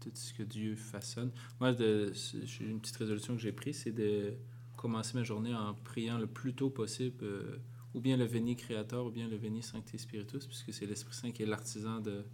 tout 0.00 0.10
ce 0.14 0.32
que 0.34 0.44
Dieu 0.44 0.76
façonne. 0.76 1.32
Moi, 1.58 1.72
de- 1.72 2.12
j'ai 2.44 2.64
une 2.64 2.78
petite 2.80 2.96
résolution 2.96 3.34
que 3.34 3.42
j'ai 3.42 3.52
prise, 3.52 3.78
c'est 3.82 3.92
de 3.92 4.34
commencer 4.82 5.16
ma 5.16 5.22
journée 5.22 5.54
en 5.54 5.74
priant 5.74 6.18
le 6.18 6.26
plus 6.26 6.54
tôt 6.54 6.68
possible, 6.68 7.24
euh, 7.24 7.58
ou 7.94 8.00
bien 8.00 8.16
le 8.16 8.24
Veni 8.24 8.56
Créateur, 8.56 9.06
ou 9.06 9.10
bien 9.10 9.28
le 9.28 9.36
Veni 9.36 9.62
Sancte 9.62 9.96
Spiritus, 9.96 10.44
puisque 10.44 10.72
c'est 10.72 10.86
l'Esprit 10.86 11.14
Saint 11.14 11.30
qui 11.30 11.44
est 11.44 11.46
l'artisan 11.46 12.00
de, 12.00 12.24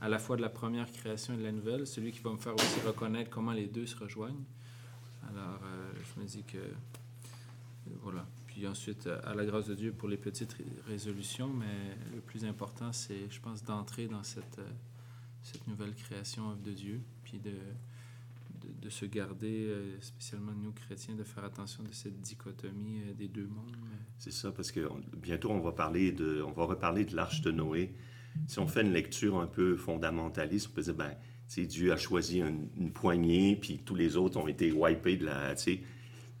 à 0.00 0.08
la 0.08 0.20
fois 0.20 0.36
de 0.36 0.42
la 0.42 0.48
première 0.48 0.90
création 0.92 1.34
et 1.34 1.36
de 1.36 1.42
la 1.42 1.50
nouvelle, 1.50 1.84
celui 1.84 2.12
qui 2.12 2.20
va 2.20 2.30
me 2.30 2.36
faire 2.36 2.54
aussi 2.54 2.80
reconnaître 2.86 3.28
comment 3.28 3.50
les 3.50 3.66
deux 3.66 3.86
se 3.86 3.96
rejoignent. 3.96 4.44
Alors, 5.28 5.58
euh, 5.64 5.92
je 6.04 6.20
me 6.20 6.24
dis 6.24 6.44
que, 6.44 6.58
euh, 6.58 6.70
voilà. 8.02 8.24
Puis 8.46 8.68
ensuite, 8.68 9.08
à 9.24 9.34
la 9.34 9.44
grâce 9.44 9.66
de 9.66 9.74
Dieu 9.74 9.92
pour 9.92 10.08
les 10.08 10.16
petites 10.16 10.56
résolutions, 10.86 11.48
mais 11.48 11.96
le 12.14 12.20
plus 12.20 12.44
important, 12.44 12.92
c'est, 12.92 13.28
je 13.28 13.40
pense, 13.40 13.64
d'entrer 13.64 14.06
dans 14.06 14.22
cette, 14.22 14.60
cette 15.42 15.66
nouvelle 15.66 15.94
création 15.94 16.54
de 16.54 16.70
Dieu, 16.70 17.00
puis 17.24 17.40
de, 17.40 17.52
de, 18.80 18.88
se 18.90 19.06
garder, 19.06 19.74
spécialement 20.00 20.52
nous 20.52 20.72
chrétiens, 20.72 21.14
de 21.14 21.24
faire 21.24 21.44
attention 21.44 21.82
de 21.82 21.92
cette 21.92 22.20
dichotomie 22.20 23.00
des 23.16 23.28
deux 23.28 23.46
mondes? 23.46 23.76
C'est 24.18 24.32
ça, 24.32 24.52
parce 24.52 24.72
que 24.72 24.88
bientôt 25.16 25.50
on 25.50 25.60
va 25.60 25.72
parler 25.72 26.12
de, 26.12 26.42
on 26.42 26.52
va 26.52 26.64
reparler 26.64 27.04
de 27.04 27.14
l'arche 27.14 27.42
de 27.42 27.50
Noé. 27.50 27.94
Si 28.46 28.58
on 28.58 28.66
fait 28.66 28.82
une 28.82 28.92
lecture 28.92 29.40
un 29.40 29.46
peu 29.46 29.76
fondamentaliste, 29.76 30.68
on 30.70 30.74
peut 30.74 30.82
dire, 30.82 30.94
ben, 30.94 31.16
Dieu 31.56 31.92
a 31.92 31.96
choisi 31.96 32.40
une, 32.40 32.92
poignée, 32.92 33.56
puis 33.56 33.78
tous 33.78 33.94
les 33.94 34.16
autres 34.16 34.38
ont 34.38 34.48
été 34.48 34.72
wipés 34.72 35.16
de 35.16 35.24
la. 35.24 35.54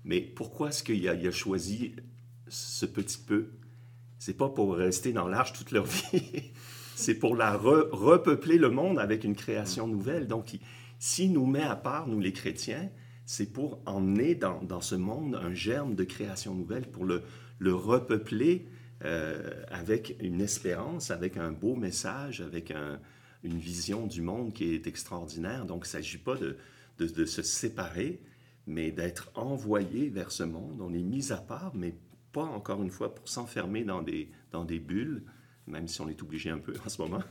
Mais 0.04 0.20
pourquoi 0.20 0.68
est-ce 0.68 0.82
qu'il 0.82 1.08
a, 1.08 1.30
choisi 1.30 1.94
ce 2.48 2.86
petit 2.86 3.18
peu? 3.18 3.50
C'est 4.18 4.36
pas 4.36 4.48
pour 4.48 4.74
rester 4.74 5.12
dans 5.12 5.28
l'arche 5.28 5.52
toute 5.52 5.70
leur 5.72 5.84
vie. 6.12 6.50
C'est 6.94 7.18
pour 7.18 7.36
la 7.36 7.56
repeupler 7.56 8.56
le 8.56 8.70
monde 8.70 8.98
avec 8.98 9.24
une 9.24 9.34
création 9.34 9.86
nouvelle. 9.86 10.26
Donc, 10.26 10.56
s'il 10.98 11.32
nous 11.32 11.46
met 11.46 11.62
à 11.62 11.76
part, 11.76 12.08
nous 12.08 12.20
les 12.20 12.32
chrétiens, 12.32 12.90
c'est 13.24 13.52
pour 13.52 13.80
emmener 13.86 14.34
dans, 14.34 14.62
dans, 14.62 14.80
ce 14.80 14.94
monde 14.94 15.34
un 15.34 15.52
germe 15.52 15.94
de 15.94 16.04
création 16.04 16.54
nouvelle, 16.54 16.86
pour 16.88 17.04
le, 17.04 17.22
le 17.58 17.74
repeupler 17.74 18.68
euh, 19.04 19.62
avec 19.68 20.16
une 20.20 20.40
espérance, 20.40 21.10
avec 21.10 21.36
un 21.36 21.52
beau 21.52 21.74
message, 21.74 22.40
avec 22.40 22.72
une 23.42 23.58
vision 23.58 24.06
du 24.06 24.22
monde 24.22 24.52
qui 24.54 24.74
est 24.74 24.86
extraordinaire. 24.86 25.66
Donc, 25.66 25.84
il 25.84 25.88
ne 25.88 26.02
s'agit 26.02 26.18
pas 26.18 26.36
de, 26.36 26.56
de, 26.98 27.24
se 27.24 27.42
séparer, 27.42 28.20
mais 28.66 28.90
d'être 28.90 29.30
envoyé 29.34 30.08
vers 30.08 30.30
ce 30.30 30.44
monde. 30.44 30.80
On 30.80 30.92
est 30.94 31.02
mis 31.02 31.32
à 31.32 31.36
part, 31.36 31.72
mais 31.74 31.94
pas 32.32 32.44
encore 32.44 32.82
une 32.82 32.90
fois 32.90 33.14
pour 33.14 33.28
s'enfermer 33.28 33.84
dans 33.84 34.02
des, 34.02 34.30
dans 34.50 34.64
des 34.64 34.78
bulles, 34.78 35.22
même 35.66 35.88
si 35.88 36.00
on 36.00 36.08
est 36.08 36.22
obligé 36.22 36.50
un 36.50 36.58
peu 36.58 36.74
en 36.86 36.88
ce 36.88 37.00
moment, 37.02 37.22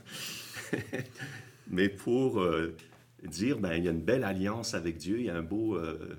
mais 1.68 1.88
pour 1.88 2.40
euh, 2.40 2.76
dire, 3.26 3.58
ben, 3.58 3.74
il 3.74 3.84
y 3.84 3.88
a 3.88 3.90
une 3.90 4.02
belle 4.02 4.24
alliance 4.24 4.74
avec 4.74 4.96
Dieu, 4.96 5.18
il 5.18 5.26
y 5.26 5.30
a 5.30 5.36
un 5.36 5.42
beau, 5.42 5.76
euh, 5.76 6.16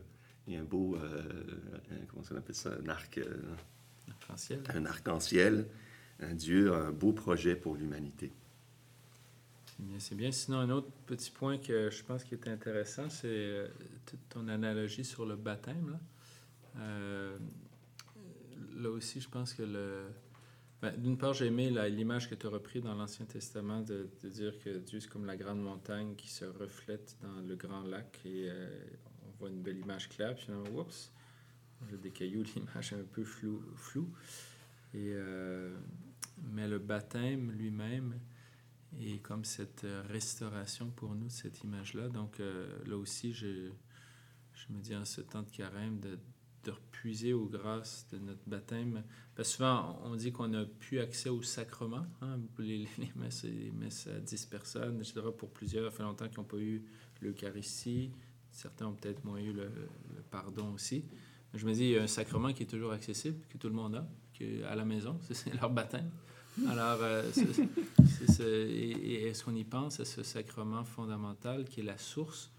il 0.47 0.53
y 0.53 0.57
a 0.57 0.59
un 0.59 0.63
beau, 0.63 0.97
comment 2.09 2.23
ça 2.23 2.35
appelle 2.35 2.55
ça, 2.55 2.71
un 2.83 2.89
arc 2.89 3.19
un 4.73 4.85
arc-en-ciel. 4.85 5.67
Un 6.19 6.33
Dieu 6.33 6.73
a 6.73 6.77
un 6.77 6.91
beau 6.91 7.13
projet 7.13 7.55
pour 7.55 7.75
l'humanité. 7.75 8.31
C'est 9.99 10.15
bien. 10.15 10.31
Sinon, 10.31 10.57
un 10.57 10.69
autre 10.71 10.89
petit 11.05 11.29
point 11.29 11.59
que 11.59 11.91
je 11.91 12.03
pense 12.03 12.23
qui 12.23 12.33
est 12.33 12.47
intéressant, 12.47 13.09
c'est 13.09 13.27
euh, 13.27 13.67
ton 14.29 14.47
analogie 14.47 15.05
sur 15.05 15.25
le 15.25 15.35
baptême. 15.35 15.91
Là, 15.91 15.99
euh, 16.79 17.37
là 18.75 18.89
aussi, 18.89 19.21
je 19.21 19.29
pense 19.29 19.53
que 19.53 19.61
le. 19.61 20.07
Ben, 20.81 20.95
d'une 20.95 21.17
part, 21.17 21.33
j'ai 21.33 21.47
aimé 21.47 21.71
l'image 21.89 22.29
que 22.29 22.35
tu 22.35 22.45
as 22.45 22.49
repris 22.49 22.81
dans 22.81 22.93
l'Ancien 22.93 23.25
Testament 23.25 23.81
de, 23.81 24.09
dire 24.23 24.59
que 24.59 24.77
Dieu, 24.77 24.99
c'est 24.99 25.09
comme 25.09 25.25
la 25.25 25.35
grande 25.35 25.61
montagne 25.61 26.15
qui 26.15 26.29
se 26.29 26.45
reflète 26.45 27.17
dans 27.21 27.41
le 27.41 27.55
grand 27.55 27.81
lac 27.81 28.19
et 28.25 28.47
euh, 28.47 28.69
on 29.25 29.31
voit 29.39 29.49
une 29.49 29.63
belle 29.63 29.79
image 29.79 30.07
claire. 30.09 30.35
Puis 30.35 30.45
finalement, 30.45 30.81
oups, 30.81 31.11
des 31.91 32.11
cailloux, 32.11 32.43
l'image 32.55 32.93
est 32.93 32.97
un 32.97 33.05
peu 33.11 33.23
floue. 33.23 33.63
Flou. 33.75 34.07
Euh, 34.93 35.75
mais 36.43 36.67
le 36.67 36.77
baptême 36.77 37.51
lui-même 37.51 38.19
est 38.99 39.21
comme 39.23 39.45
cette 39.45 39.85
restauration 40.09 40.91
pour 40.91 41.15
nous 41.15 41.29
cette 41.29 41.63
image-là. 41.63 42.07
Donc 42.09 42.39
euh, 42.39 42.67
là 42.85 42.97
aussi, 42.97 43.33
je, 43.33 43.71
je 44.53 44.73
me 44.73 44.79
dis 44.79 44.95
en 44.95 45.05
ce 45.05 45.21
temps 45.21 45.41
de 45.41 45.49
carême 45.49 45.99
de 46.67 46.71
repuiser 46.71 47.33
aux 47.33 47.45
grâces 47.45 48.05
de 48.11 48.17
notre 48.19 48.41
baptême. 48.45 49.03
Parce 49.35 49.49
que 49.49 49.55
souvent, 49.55 49.99
on 50.03 50.15
dit 50.15 50.31
qu'on 50.31 50.49
n'a 50.49 50.65
plus 50.65 50.99
accès 50.99 51.29
au 51.29 51.41
sacrement. 51.41 52.05
Hein, 52.21 52.39
les, 52.59 52.87
les, 52.97 53.11
messes, 53.15 53.43
les, 53.43 53.71
messes, 53.71 54.07
à 54.07 54.19
10 54.19 54.45
personnes, 54.47 54.97
etc. 54.97 55.21
Pour 55.37 55.49
plusieurs, 55.49 55.91
ça 55.91 55.97
fait 55.97 56.03
longtemps 56.03 56.27
qu'ils 56.27 56.39
n'ont 56.39 56.43
pas 56.43 56.57
eu 56.57 56.83
l'Eucharistie. 57.21 58.11
Certains 58.51 58.87
ont 58.87 58.93
peut-être 58.93 59.23
moins 59.23 59.39
eu 59.39 59.53
le, 59.53 59.71
pardon 60.29 60.73
aussi. 60.73 61.05
Je 61.53 61.65
me 61.65 61.73
dis, 61.73 61.85
il 61.85 61.91
y 61.91 61.97
a 61.97 62.03
un 62.03 62.07
sacrement 62.07 62.51
qui 62.51 62.63
est 62.63 62.67
toujours 62.67 62.91
accessible, 62.91 63.39
que 63.49 63.57
tout 63.57 63.69
le 63.69 63.75
monde 63.75 63.95
a, 63.95 64.07
à 64.69 64.75
la 64.75 64.83
maison, 64.83 65.17
c'est 65.31 65.53
leur 65.53 65.69
baptême. 65.69 66.09
Alors, 66.67 66.97
euh, 67.01 67.23
est-ce 68.39 69.43
qu'on 69.43 69.55
y 69.55 69.63
pense 69.63 69.99
à 69.99 70.05
ce 70.05 70.23
sacrement 70.23 70.83
fondamental 70.83 71.65
qui 71.65 71.79
est 71.79 71.83
la 71.83 71.97
source 71.97 72.51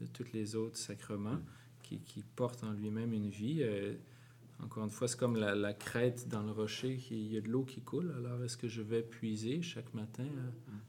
de 0.00 0.06
tous 0.06 0.26
les 0.34 0.56
autres 0.56 0.76
sacrements, 0.76 1.38
qui, 1.84 2.00
qui 2.00 2.22
porte 2.22 2.64
en 2.64 2.72
lui-même 2.72 3.12
une 3.12 3.28
vie? 3.28 3.58
Euh, 3.62 3.94
encore 4.60 4.84
une 4.84 4.90
fois, 4.90 5.06
c'est 5.06 5.18
comme 5.18 5.36
la, 5.36 5.74
crête 5.74 6.28
dans 6.28 6.42
le 6.42 6.50
rocher, 6.50 6.98
il 7.10 7.32
y 7.32 7.36
a 7.36 7.40
de 7.40 7.48
l'eau 7.48 7.64
qui 7.64 7.80
coule. 7.80 8.12
Alors, 8.16 8.42
est-ce 8.42 8.56
que 8.56 8.68
je 8.68 8.82
vais 8.82 9.02
puiser 9.02 9.62
chaque 9.62 9.92
matin 9.94 10.26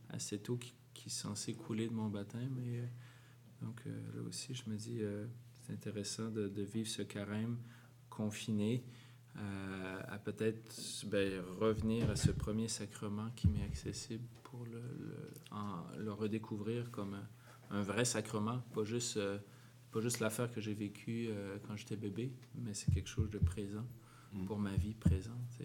à, 0.09 0.19
cette 0.19 0.49
eau 0.49 0.57
qui, 0.57 0.73
qui, 0.93 1.07
est 1.07 1.11
censée 1.11 1.53
couler 1.53 1.87
de 1.87 1.93
mon 1.93 2.09
baptême? 2.09 2.57
Et, 2.65 2.79
euh, 2.79 2.85
donc, 3.61 3.81
là 3.85 4.21
aussi, 4.27 4.53
je 4.53 4.69
me 4.69 4.75
dis 4.75 5.01
c'est 5.65 5.73
intéressant 5.73 6.29
de, 6.29 6.61
vivre 6.61 6.87
ce 6.87 7.01
carême 7.01 7.57
confiné, 8.09 8.83
euh, 9.37 10.01
à 10.07 10.17
peut-être 10.17 11.05
ben, 11.07 11.41
revenir 11.59 12.09
à 12.09 12.15
ce 12.15 12.31
premier 12.31 12.67
sacrement 12.67 13.29
qui 13.35 13.47
m'est 13.47 13.63
accessible 13.63 14.23
pour 14.43 14.65
le, 14.65 14.81
le, 15.97 16.11
redécouvrir 16.13 16.89
comme 16.91 17.17
un, 17.71 17.81
vrai 17.81 18.05
sacrement, 18.05 18.59
pas 18.73 18.83
juste, 18.83 19.17
euh, 19.17 19.37
pas 19.95 20.01
juste 20.01 20.19
l'affaire 20.19 20.51
que 20.51 20.59
j'ai 20.59 20.73
vécue 20.73 21.27
euh, 21.29 21.57
quand 21.65 21.77
j'étais 21.77 21.95
bébé, 21.95 22.29
mais 22.53 22.73
c'est 22.73 22.93
quelque 22.93 23.07
chose 23.07 23.29
de 23.29 23.37
présent 23.37 23.85
mm. 24.33 24.45
pour 24.45 24.59
ma 24.59 24.75
vie 24.75 24.93
présente. 24.93 25.61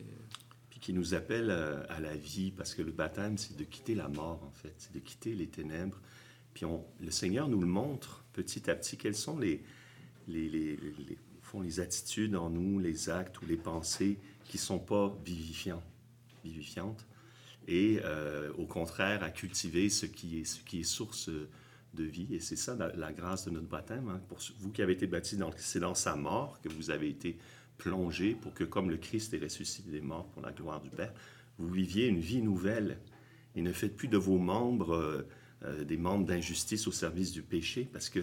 Puis 0.71 0.79
qui 0.79 0.93
nous 0.93 1.15
appelle 1.15 1.51
à, 1.51 1.99
la 1.99 2.15
vie, 2.15 2.53
parce 2.53 2.77
que 2.77 2.83
le 2.83 2.93
baptême, 2.93 3.37
c'est 3.37 3.57
de 3.57 3.65
quitter 3.65 3.97
la 3.97 4.07
mort, 4.07 4.41
en 4.45 4.53
fait, 4.53 4.73
c'est 4.79 4.95
de 4.95 5.01
quitter 5.01 5.35
les 5.35 5.49
ténèbres. 5.49 6.01
Puis 6.55 6.65
on, 6.65 6.85
le 7.01 7.11
Seigneur 7.11 7.49
nous 7.49 7.61
le 7.61 7.67
montre 7.67 8.25
petit 8.33 8.71
à 8.71 8.77
petit, 8.77 8.97
quels 8.97 9.17
sont 9.17 9.37
les, 9.37 9.65
les, 10.29 10.49
les, 10.49 10.79
font 11.43 11.61
les 11.61 11.81
attitudes 11.81 12.37
en 12.37 12.51
nous, 12.51 12.79
les 12.79 13.11
actes 13.11 13.43
ou 13.43 13.47
les 13.47 13.57
pensées 13.57 14.17
qui 14.45 14.59
ne 14.59 14.63
sont 14.63 14.79
pas 14.79 15.13
vivifiants, 15.25 15.83
vivifiantes, 16.45 17.05
et 17.67 17.99
euh, 18.05 18.53
au 18.59 18.67
contraire 18.67 19.25
à 19.25 19.31
cultiver 19.31 19.89
ce 19.89 20.07
qui 20.07 20.39
est, 20.39 20.45
ce 20.45 20.61
qui 20.61 20.81
est 20.81 20.85
source 20.85 21.31
de 21.95 22.05
vie. 22.05 22.29
Et 22.35 22.41
c'est 22.41 22.57
ça 22.57 22.77
la, 22.77 23.13
grâce 23.13 23.45
de 23.45 23.51
notre 23.51 23.69
baptême. 23.69 24.09
Hein. 24.09 24.21
Pour 24.29 24.39
vous 24.59 24.71
qui 24.71 24.83
avez 24.83 24.93
été 24.93 25.07
baptisés, 25.07 25.43
c'est 25.57 25.81
dans 25.81 25.95
sa 25.95 26.17
mort 26.17 26.61
que 26.63 26.69
vous 26.69 26.91
avez 26.91 27.09
été 27.09 27.37
plongés 27.79 28.37
pour 28.41 28.53
que, 28.55 28.65
comme 28.65 28.91
le 28.91 28.97
Christ 28.97 29.33
est 29.35 29.43
ressuscité 29.43 29.91
des 29.91 30.01
morts 30.01 30.27
pour 30.29 30.43
la 30.43 30.53
gloire 30.53 30.81
du 30.81 30.91
Père, 30.91 31.13
vous 31.59 31.69
viviez 31.69 32.07
une 32.07 32.21
vie 32.21 32.43
nouvelle 32.43 32.99
et 33.57 33.63
ne 33.63 33.73
faites 33.73 33.97
plus 33.97 34.09
de 34.09 34.17
vos 34.17 34.39
membres 34.39 34.95
euh, 34.95 35.29
euh, 35.65 35.85
des 35.85 35.99
membres 35.99 36.25
d'injustice 36.25 36.87
au 36.87 36.93
service 36.93 37.33
du 37.33 37.43
péché, 37.43 37.87
parce 37.93 38.09
que 38.09 38.21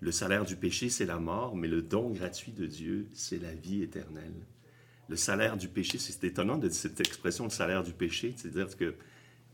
le 0.00 0.12
salaire 0.12 0.44
du 0.44 0.54
péché, 0.54 0.88
c'est 0.90 1.06
la 1.06 1.18
mort, 1.18 1.56
mais 1.56 1.66
le 1.66 1.82
don 1.82 2.10
gratuit 2.10 2.52
de 2.52 2.66
Dieu, 2.66 3.08
c'est 3.12 3.38
la 3.38 3.52
vie 3.52 3.82
éternelle. 3.82 4.46
Le 5.08 5.16
salaire 5.16 5.56
du 5.56 5.66
péché, 5.66 5.98
c'est 5.98 6.22
étonnant 6.22 6.56
de 6.56 6.68
cette 6.68 7.00
expression, 7.00 7.44
le 7.44 7.50
salaire 7.50 7.82
du 7.82 7.92
péché, 7.92 8.32
c'est-à-dire 8.36 8.76
que 8.76 8.94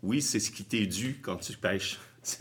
oui, 0.02 0.20
c'est 0.20 0.40
ce 0.40 0.50
qui 0.50 0.64
t'est 0.64 0.86
dû 0.86 1.20
quand 1.22 1.36
tu 1.36 1.56
pêches. 1.56 1.98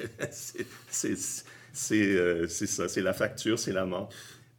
Euh, 1.91 2.47
c'est 2.47 2.67
ça, 2.67 2.87
c'est 2.87 3.01
la 3.01 3.13
facture, 3.13 3.57
c'est 3.57 3.71
la 3.71 3.85
mort. 3.85 4.09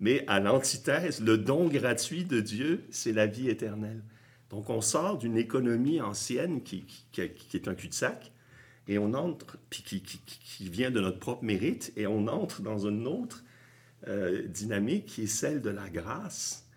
Mais 0.00 0.24
à 0.26 0.40
l'antithèse, 0.40 1.20
le 1.20 1.38
don 1.38 1.68
gratuit 1.68 2.24
de 2.24 2.40
Dieu, 2.40 2.84
c'est 2.90 3.12
la 3.12 3.26
vie 3.26 3.48
éternelle. 3.48 4.02
Donc 4.50 4.68
on 4.68 4.80
sort 4.80 5.16
d'une 5.16 5.36
économie 5.36 6.00
ancienne 6.00 6.62
qui, 6.62 6.84
qui 7.12 7.20
est 7.56 7.68
un 7.68 7.74
cul-de-sac, 7.74 8.32
et 8.88 8.98
on 8.98 9.14
entre, 9.14 9.58
puis 9.70 9.82
qui, 9.82 10.00
qui, 10.00 10.68
vient 10.68 10.90
de 10.90 11.00
notre 11.00 11.18
propre 11.18 11.44
mérite, 11.44 11.92
et 11.96 12.06
on 12.06 12.26
entre 12.26 12.62
dans 12.62 12.86
une 12.86 13.06
autre 13.06 13.44
euh, 14.08 14.46
dynamique 14.46 15.06
qui 15.06 15.22
est 15.22 15.26
celle 15.26 15.62
de 15.62 15.70
la 15.70 15.88
grâce, 15.88 16.68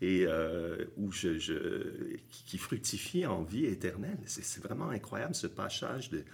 et 0.00 0.24
euh, 0.26 0.84
où 0.96 1.10
je, 1.10 1.38
je, 1.38 2.16
qui 2.46 2.58
fructifie 2.58 3.26
en 3.26 3.42
vie 3.42 3.66
éternelle. 3.66 4.18
C'est 4.26 4.62
vraiment 4.62 4.90
incroyable 4.90 5.34
ce 5.34 5.48
passage 5.48 6.10
de, 6.10 6.24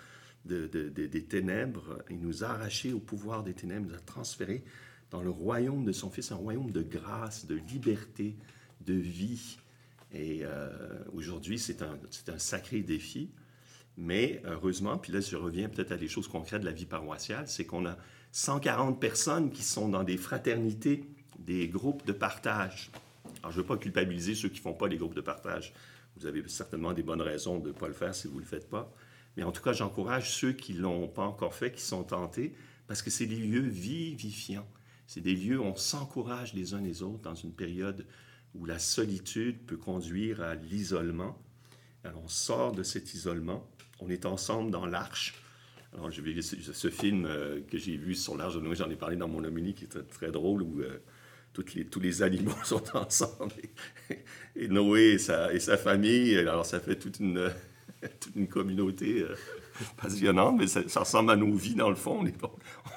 de, 0.44 0.66
de, 0.66 0.88
des 0.88 1.24
ténèbres. 1.24 2.02
Il 2.10 2.20
nous 2.20 2.44
a 2.44 2.48
arrachés 2.48 2.92
au 2.92 3.00
pouvoir 3.00 3.42
des 3.42 3.54
ténèbres, 3.54 3.88
nous 3.88 3.94
a 3.94 4.00
transférés 4.00 4.64
dans 5.10 5.22
le 5.22 5.30
royaume 5.30 5.84
de 5.84 5.92
son 5.92 6.10
Fils, 6.10 6.32
un 6.32 6.36
royaume 6.36 6.70
de 6.70 6.82
grâce, 6.82 7.46
de 7.46 7.54
liberté, 7.54 8.36
de 8.80 8.94
vie. 8.94 9.58
Et 10.12 10.40
euh, 10.42 10.70
aujourd'hui, 11.12 11.58
c'est 11.58 11.82
un, 11.82 11.98
un 12.28 12.38
sacré 12.38 12.80
défi. 12.80 13.30
Mais 13.96 14.42
heureusement, 14.44 14.98
puis 14.98 15.12
là, 15.12 15.20
je 15.20 15.36
reviens 15.36 15.68
peut-être 15.68 15.92
à 15.92 15.96
des 15.96 16.08
choses 16.08 16.26
concrètes 16.26 16.62
de 16.62 16.66
la 16.66 16.72
vie 16.72 16.84
paroissiale, 16.84 17.46
c'est 17.46 17.64
qu'on 17.64 17.86
a 17.86 17.96
140 18.32 19.00
personnes 19.00 19.50
qui 19.52 19.62
sont 19.62 19.88
dans 19.88 20.02
des 20.02 20.16
fraternités, 20.16 21.04
des 21.38 21.68
groupes 21.68 22.04
de 22.04 22.12
partage. 22.12 22.90
Alors, 23.40 23.52
je 23.52 23.58
ne 23.58 23.62
veux 23.62 23.68
pas 23.68 23.76
culpabiliser 23.76 24.34
ceux 24.34 24.48
qui 24.48 24.58
ne 24.58 24.62
font 24.62 24.72
pas 24.72 24.88
les 24.88 24.96
groupes 24.96 25.14
de 25.14 25.20
partage. 25.20 25.72
Vous 26.16 26.26
avez 26.26 26.42
certainement 26.48 26.92
des 26.92 27.02
bonnes 27.02 27.22
raisons 27.22 27.60
de 27.60 27.68
ne 27.68 27.72
pas 27.72 27.86
le 27.86 27.94
faire 27.94 28.14
si 28.14 28.26
vous 28.26 28.36
ne 28.36 28.40
le 28.40 28.46
faites 28.46 28.68
pas. 28.68 28.92
Mais 29.36 29.42
en 29.42 29.52
tout 29.52 29.62
cas, 29.62 29.72
j'encourage 29.72 30.30
ceux 30.30 30.52
qui 30.52 30.74
ne 30.74 30.80
l'ont 30.80 31.08
pas 31.08 31.24
encore 31.24 31.54
fait, 31.54 31.72
qui 31.72 31.82
sont 31.82 32.04
tentés, 32.04 32.54
parce 32.86 33.02
que 33.02 33.10
c'est 33.10 33.26
des 33.26 33.36
lieux 33.36 33.66
vivifiants. 33.66 34.68
C'est 35.06 35.20
des 35.20 35.34
lieux 35.34 35.60
où 35.60 35.64
on 35.64 35.76
s'encourage 35.76 36.54
les 36.54 36.74
uns 36.74 36.80
les 36.80 37.02
autres 37.02 37.22
dans 37.22 37.34
une 37.34 37.52
période 37.52 38.06
où 38.54 38.64
la 38.64 38.78
solitude 38.78 39.58
peut 39.66 39.76
conduire 39.76 40.40
à 40.40 40.54
l'isolement. 40.54 41.36
Alors 42.04 42.22
on 42.24 42.28
sort 42.28 42.72
de 42.72 42.82
cet 42.82 43.14
isolement, 43.14 43.68
on 44.00 44.08
est 44.08 44.26
ensemble 44.26 44.70
dans 44.70 44.86
l'arche. 44.86 45.34
Alors 45.92 46.10
je 46.10 46.20
vais 46.20 46.40
ce, 46.42 46.56
ce 46.56 46.90
film 46.90 47.24
euh, 47.26 47.60
que 47.70 47.78
j'ai 47.78 47.96
vu 47.96 48.14
sur 48.14 48.36
l'arche 48.36 48.54
de 48.54 48.60
Noé, 48.60 48.76
j'en 48.76 48.90
ai 48.90 48.96
parlé 48.96 49.16
dans 49.16 49.28
mon 49.28 49.44
homilie 49.44 49.74
qui 49.74 49.84
était 49.84 50.02
très 50.02 50.30
drôle, 50.30 50.62
où 50.62 50.80
euh, 50.80 51.02
les, 51.74 51.86
tous 51.86 52.00
les 52.00 52.22
animaux 52.22 52.54
sont 52.64 52.82
ensemble, 52.96 53.52
et, 54.10 54.18
et 54.56 54.68
Noé 54.68 55.12
et 55.12 55.18
sa, 55.18 55.52
et 55.52 55.60
sa, 55.60 55.76
famille, 55.76 56.36
alors 56.36 56.66
ça 56.66 56.80
fait 56.80 56.96
toute 56.96 57.20
une, 57.20 57.50
toute 58.20 58.37
une 58.37 58.49
communauté 58.49 59.23
euh, 59.23 59.34
passionnante, 59.96 60.56
mais 60.58 60.66
ça, 60.66 61.00
ressemble 61.00 61.30
à 61.30 61.37
nos 61.37 61.54
vies 61.54 61.75
dans 61.75 61.90
le 61.90 61.96
fond. 61.96 62.25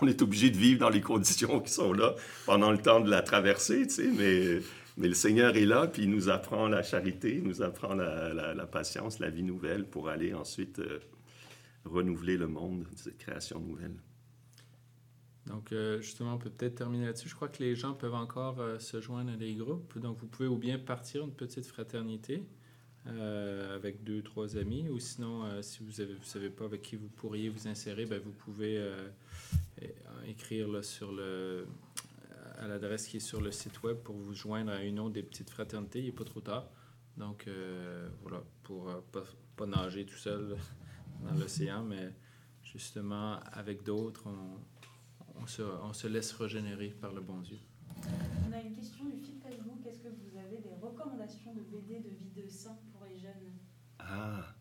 On 0.01 0.07
est, 0.07 0.21
obligé 0.21 0.49
de 0.49 0.57
vivre 0.57 0.79
dans 0.79 0.89
les 0.89 1.01
conditions 1.01 1.59
qui 1.59 1.71
sont 1.71 1.93
là 1.93 2.15
pendant 2.45 2.71
le 2.71 2.77
temps 2.77 2.99
de 2.99 3.09
la 3.09 3.21
traversée, 3.21 3.87
tu 3.87 3.93
sais, 3.93 4.61
mais 4.97 5.07
le 5.07 5.13
Seigneur 5.13 5.55
est 5.55 5.65
là, 5.65 5.87
puis 5.87 6.03
il 6.03 6.09
nous 6.09 6.29
apprend 6.29 6.67
la 6.67 6.83
charité, 6.83 7.35
il 7.35 7.43
nous 7.43 7.61
apprend 7.61 7.93
la, 7.93 8.65
patience, 8.65 9.19
la 9.19 9.29
vie 9.29 9.43
nouvelle 9.43 9.85
pour 9.85 10.09
aller 10.09 10.33
ensuite 10.33 10.79
euh, 10.79 10.99
renouveler 11.85 12.37
le 12.37 12.47
monde, 12.47 12.85
cette 12.95 13.17
création 13.17 13.59
nouvelle. 13.59 13.95
Donc, 15.45 15.71
euh, 15.71 16.01
justement, 16.01 16.33
on 16.33 16.37
peut 16.37 16.49
peut-être 16.49 16.75
terminer 16.75 17.05
là-dessus. 17.05 17.29
Je 17.29 17.35
crois 17.35 17.47
que 17.47 17.63
les 17.63 17.73
gens 17.73 17.93
peuvent 17.93 18.15
encore 18.15 18.61
se 18.79 18.99
joindre 18.99 19.31
à 19.31 19.37
des 19.37 19.55
groupes. 19.55 19.97
Donc, 19.97 20.17
vous 20.17 20.27
pouvez 20.27 20.49
ou 20.49 20.57
bien 20.57 20.77
partir 20.77 21.23
une 21.23 21.31
petite 21.31 21.65
fraternité 21.65 22.43
euh, 23.07 23.75
avec 23.75 24.03
deux, 24.03 24.21
trois 24.21 24.57
amis, 24.57 24.89
ou 24.89 24.99
sinon, 24.99 25.61
si 25.61 25.83
vous 25.83 26.01
ne 26.01 26.23
savez 26.23 26.49
pas 26.49 26.65
avec 26.65 26.81
qui 26.81 26.95
vous 26.95 27.09
pourriez 27.09 27.49
vous 27.49 27.67
insérer, 27.67 28.05
ben, 28.05 28.19
vous 28.19 28.31
pouvez 28.31 28.81
écrire 30.25 30.67
là, 30.67 30.83
sur 30.83 31.11
le, 31.11 31.65
à 32.57 32.67
l'adresse 32.67 33.07
qui 33.07 33.17
est 33.17 33.21
sur 33.21 33.41
le 33.41 33.51
site 33.51 33.81
web 33.83 33.97
pour 33.97 34.15
vous 34.15 34.33
joindre 34.33 34.71
à 34.71 34.83
une 34.83 34.99
autre 34.99 35.13
des 35.13 35.23
petites 35.23 35.49
fraternités. 35.49 35.99
Il 35.99 36.05
n'est 36.05 36.11
pas 36.11 36.23
trop 36.23 36.41
tard. 36.41 36.69
Donc, 37.17 37.45
euh, 37.47 38.09
voilà, 38.21 38.43
pour 38.63 38.89
euh, 38.89 39.01
pas, 39.11 39.23
pas, 39.55 39.65
nager 39.65 40.05
tout 40.05 40.17
seul 40.17 40.55
dans 41.23 41.33
l'océan, 41.33 41.83
mais 41.83 42.13
justement, 42.63 43.39
avec 43.53 43.83
d'autres, 43.83 44.27
on, 45.35 45.47
se, 45.47 46.07
laisse 46.07 46.31
régénérer 46.33 46.89
par 46.89 47.13
le 47.13 47.21
bon 47.21 47.39
Dieu. 47.41 47.57
On 48.47 48.53
a 48.53 48.61
une 48.61 48.75
question 48.75 49.05
du 49.05 49.17
fil 49.17 49.35
Facebook. 49.41 49.79
Est-ce 49.87 49.99
que 49.99 50.09
vous 50.09 50.37
avez 50.37 50.57
des 50.57 50.75
recommandations 50.79 51.53
de 51.53 51.61
BD 51.61 51.99
de 52.01 52.09
vie 52.09 52.29
de 52.35 52.47
saint? 52.47 52.77
Ah 54.09 54.53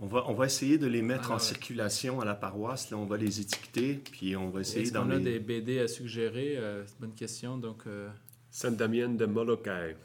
on 0.00 0.06
va, 0.06 0.24
on 0.28 0.34
va 0.34 0.46
essayer 0.46 0.78
de 0.78 0.86
les 0.86 1.02
mettre 1.02 1.30
ah, 1.30 1.34
en 1.34 1.38
ouais. 1.38 1.42
circulation 1.42 2.20
à 2.20 2.24
la 2.24 2.34
paroisse. 2.34 2.90
Là, 2.90 2.98
on 2.98 3.06
va 3.06 3.16
les 3.16 3.40
étiqueter, 3.40 3.94
puis 3.94 4.36
on 4.36 4.50
va 4.50 4.60
essayer 4.60 4.90
d'en. 4.90 5.08
Est-ce 5.08 5.10
qu'on 5.10 5.16
a 5.16 5.30
des 5.30 5.38
BD 5.38 5.80
à 5.80 5.88
suggérer? 5.88 6.56
Euh, 6.56 6.84
C'est 6.84 6.92
une 6.92 7.00
bonne 7.00 7.14
question. 7.14 7.58
Donc, 7.58 7.82
euh... 7.86 8.08
Saint-Damien 8.50 9.10
de 9.10 9.26
Molokai. 9.26 9.96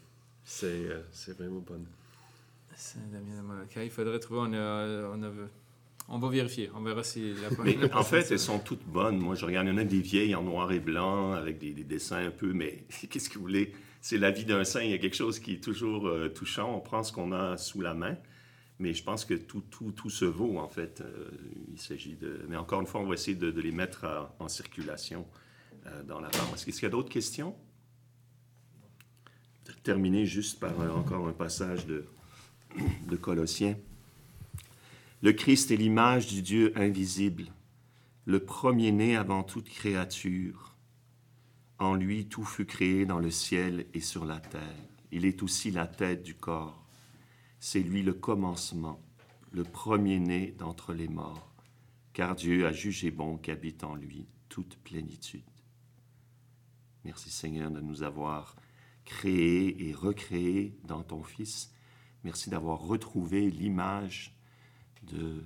C'est, 0.43 0.65
euh, 0.67 1.01
c'est 1.11 1.37
vraiment 1.37 1.59
bon. 1.59 1.85
Saint-Damien 2.75 3.41
de 3.41 3.47
Molokai. 3.47 3.85
Il 3.85 3.91
faudrait 3.91 4.19
trouver. 4.19 4.41
On, 4.43 4.53
a, 4.53 5.09
on, 5.13 5.23
a, 5.23 5.31
on 6.07 6.19
va 6.19 6.29
vérifier. 6.29 6.71
On 6.73 6.81
verra 6.81 7.03
si 7.03 7.33
la 7.33 7.63
mais 7.63 7.75
la 7.75 7.97
En 7.97 8.03
fait, 8.03 8.31
elles 8.31 8.39
sont 8.39 8.59
toutes 8.59 8.85
bonnes. 8.85 9.17
Moi, 9.17 9.35
je 9.35 9.45
regarde. 9.45 9.67
Il 9.67 9.71
y 9.71 9.73
en 9.73 9.77
a 9.77 9.83
des 9.83 10.01
vieilles 10.01 10.35
en 10.35 10.43
noir 10.43 10.71
et 10.71 10.79
blanc, 10.79 11.33
avec 11.33 11.59
des, 11.59 11.71
des 11.71 11.83
dessins 11.83 12.25
un 12.25 12.31
peu, 12.31 12.53
mais 12.53 12.85
qu'est-ce 13.09 13.29
que 13.29 13.35
vous 13.35 13.41
voulez? 13.41 13.73
C'est 14.01 14.17
la 14.17 14.31
vie 14.31 14.45
d'un 14.45 14.63
saint. 14.63 14.81
Il 14.81 14.91
y 14.91 14.93
a 14.93 14.97
quelque 14.97 15.15
chose 15.15 15.39
qui 15.39 15.53
est 15.53 15.63
toujours 15.63 16.07
euh, 16.07 16.29
touchant. 16.29 16.75
On 16.75 16.79
prend 16.79 17.03
ce 17.03 17.13
qu'on 17.13 17.31
a 17.31 17.57
sous 17.57 17.81
la 17.81 17.93
main. 17.93 18.17
Mais 18.81 18.95
je 18.95 19.03
pense 19.03 19.25
que 19.25 19.35
tout, 19.35 19.61
tout, 19.69 19.91
tout 19.91 20.09
se 20.09 20.25
vaut, 20.25 20.57
en 20.57 20.67
fait. 20.67 21.01
Euh, 21.01 21.29
il 21.71 21.79
s'agit 21.79 22.15
de... 22.15 22.43
Mais 22.49 22.57
encore 22.57 22.81
une 22.81 22.87
fois, 22.87 22.99
on 22.99 23.05
va 23.05 23.13
essayer 23.13 23.37
de, 23.37 23.61
les 23.61 23.71
mettre 23.71 24.05
à, 24.05 24.35
en 24.39 24.47
circulation 24.47 25.27
euh, 25.85 26.01
dans 26.03 26.19
la 26.19 26.29
paroisse. 26.29 26.67
Est-ce 26.67 26.77
qu'il 26.77 26.83
y 26.83 26.85
a 26.87 26.89
d'autres 26.89 27.11
questions? 27.11 27.55
Terminer 29.83 30.25
juste 30.25 30.59
par 30.59 30.79
euh, 30.81 30.89
encore 30.89 31.27
un 31.27 31.31
passage 31.31 31.85
de, 31.85 32.05
de 33.07 33.15
Colossiens. 33.15 33.77
Le 35.21 35.31
Christ 35.31 35.69
est 35.69 35.75
l'image 35.75 36.25
du 36.25 36.41
Dieu 36.41 36.73
invisible, 36.75 37.45
le 38.25 38.39
premier-né 38.39 39.15
avant 39.15 39.43
toute 39.43 39.69
créature. 39.69 40.70
En 41.81 41.95
lui, 41.95 42.27
tout 42.27 42.45
fut 42.45 42.67
créé 42.67 43.07
dans 43.07 43.17
le 43.17 43.31
ciel 43.31 43.87
et 43.95 44.01
sur 44.01 44.23
la 44.23 44.39
terre. 44.39 44.61
Il 45.11 45.25
est 45.25 45.41
aussi 45.41 45.71
la 45.71 45.87
tête 45.87 46.21
du 46.21 46.35
corps. 46.35 46.85
C'est 47.59 47.79
lui 47.79 48.03
le 48.03 48.13
commencement, 48.13 49.01
le 49.51 49.63
premier-né 49.63 50.51
d'entre 50.59 50.93
les 50.93 51.07
morts, 51.07 51.51
car 52.13 52.35
Dieu 52.35 52.67
a 52.67 52.71
jugé 52.71 53.09
bon 53.09 53.37
qu'habite 53.37 53.83
en 53.83 53.95
lui 53.95 54.27
toute 54.47 54.77
plénitude. 54.83 55.41
Merci 57.03 57.31
Seigneur 57.31 57.71
de 57.71 57.81
nous 57.81 58.03
avoir 58.03 58.55
créés 59.03 59.89
et 59.89 59.91
recréés 59.91 60.77
dans 60.83 61.01
ton 61.01 61.23
Fils. 61.23 61.73
Merci 62.23 62.51
d'avoir 62.51 62.77
retrouvé 62.77 63.49
l'image 63.49 64.35
de, 65.01 65.43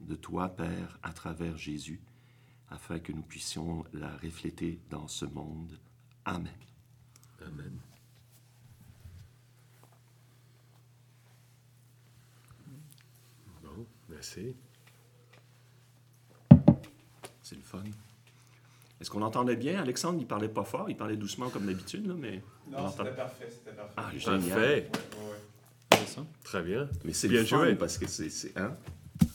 de 0.00 0.16
toi, 0.16 0.48
Père, 0.48 0.98
à 1.02 1.12
travers 1.12 1.58
Jésus, 1.58 2.00
afin 2.70 2.98
que 2.98 3.12
nous 3.12 3.22
puissions 3.22 3.84
la 3.92 4.16
refléter 4.18 4.78
dans 4.90 5.08
ce 5.08 5.24
monde. 5.24 5.78
Amen. 6.24 6.52
Amen. 7.40 7.78
Merci. 14.08 14.54
C'est 17.42 17.54
le 17.54 17.62
fun. 17.62 17.84
Est-ce 19.00 19.10
qu'on 19.10 19.22
entendait 19.22 19.54
bien? 19.54 19.80
Alexandre, 19.80 20.18
il 20.20 20.26
parlait 20.26 20.48
pas 20.48 20.64
fort, 20.64 20.90
il 20.90 20.96
parlait 20.96 21.16
doucement 21.16 21.50
comme 21.50 21.66
d'habitude, 21.66 22.06
là, 22.06 22.14
mais... 22.18 22.42
Non, 22.68 22.90
c'était 22.90 23.12
parfait, 23.12 23.48
c'était 23.48 23.76
parfait. 23.76 23.94
Ah, 23.96 24.10
génial. 24.16 24.40
Parfait. 24.40 24.90
Ouais, 25.92 26.06
ça? 26.06 26.26
Très 26.42 26.62
bien. 26.62 26.88
Mais 27.04 27.12
c'est 27.12 27.28
bien 27.28 27.42
le 27.42 27.46
fun 27.46 27.64
joué. 27.64 27.74
parce 27.76 27.96
que 27.96 28.08
c'est... 28.08 28.28
c'est 28.28 28.58
hein? 28.58 28.76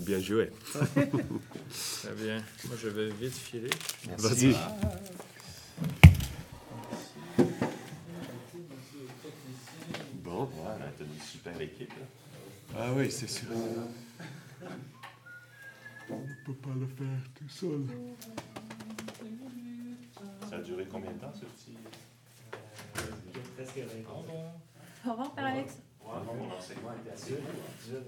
Bien 0.06 0.20
joué. 0.20 0.52
Très 0.72 2.14
bien. 2.14 2.44
Moi, 2.66 2.76
je 2.78 2.90
vais 2.90 3.10
vite 3.10 3.34
filer. 3.34 3.70
Vas-y. 4.18 4.54
Bon, 10.16 10.44
voilà, 10.44 10.92
t'as 10.98 11.06
une 11.06 11.22
super 11.22 11.62
équipe, 11.62 11.90
là. 11.92 12.06
Ah 12.78 12.92
oui, 12.94 13.10
c'est 13.10 13.30
sûr. 13.30 13.48
On 16.10 16.20
ne 16.20 16.36
peut 16.46 16.56
pas 16.56 16.74
le 16.78 16.88
faire 16.88 17.24
tout 17.36 17.50
seul. 17.50 17.86
Ça 20.50 20.56
a 20.58 20.60
duré 20.60 20.86
combien 20.92 21.12
de 21.12 21.20
temps, 21.20 21.34
ce 21.34 21.46
petit... 21.46 21.78
Presque 23.56 23.78
20 23.78 24.10
ans. 24.12 24.62
Au 25.06 25.12
revoir, 25.12 25.34
Père 25.34 25.46
Alex. 25.46 25.78
Ouais, 26.02 26.12
mon 26.26 26.52
enseignement 26.52 26.92
assez... 27.14 27.34
Là, 27.34 28.00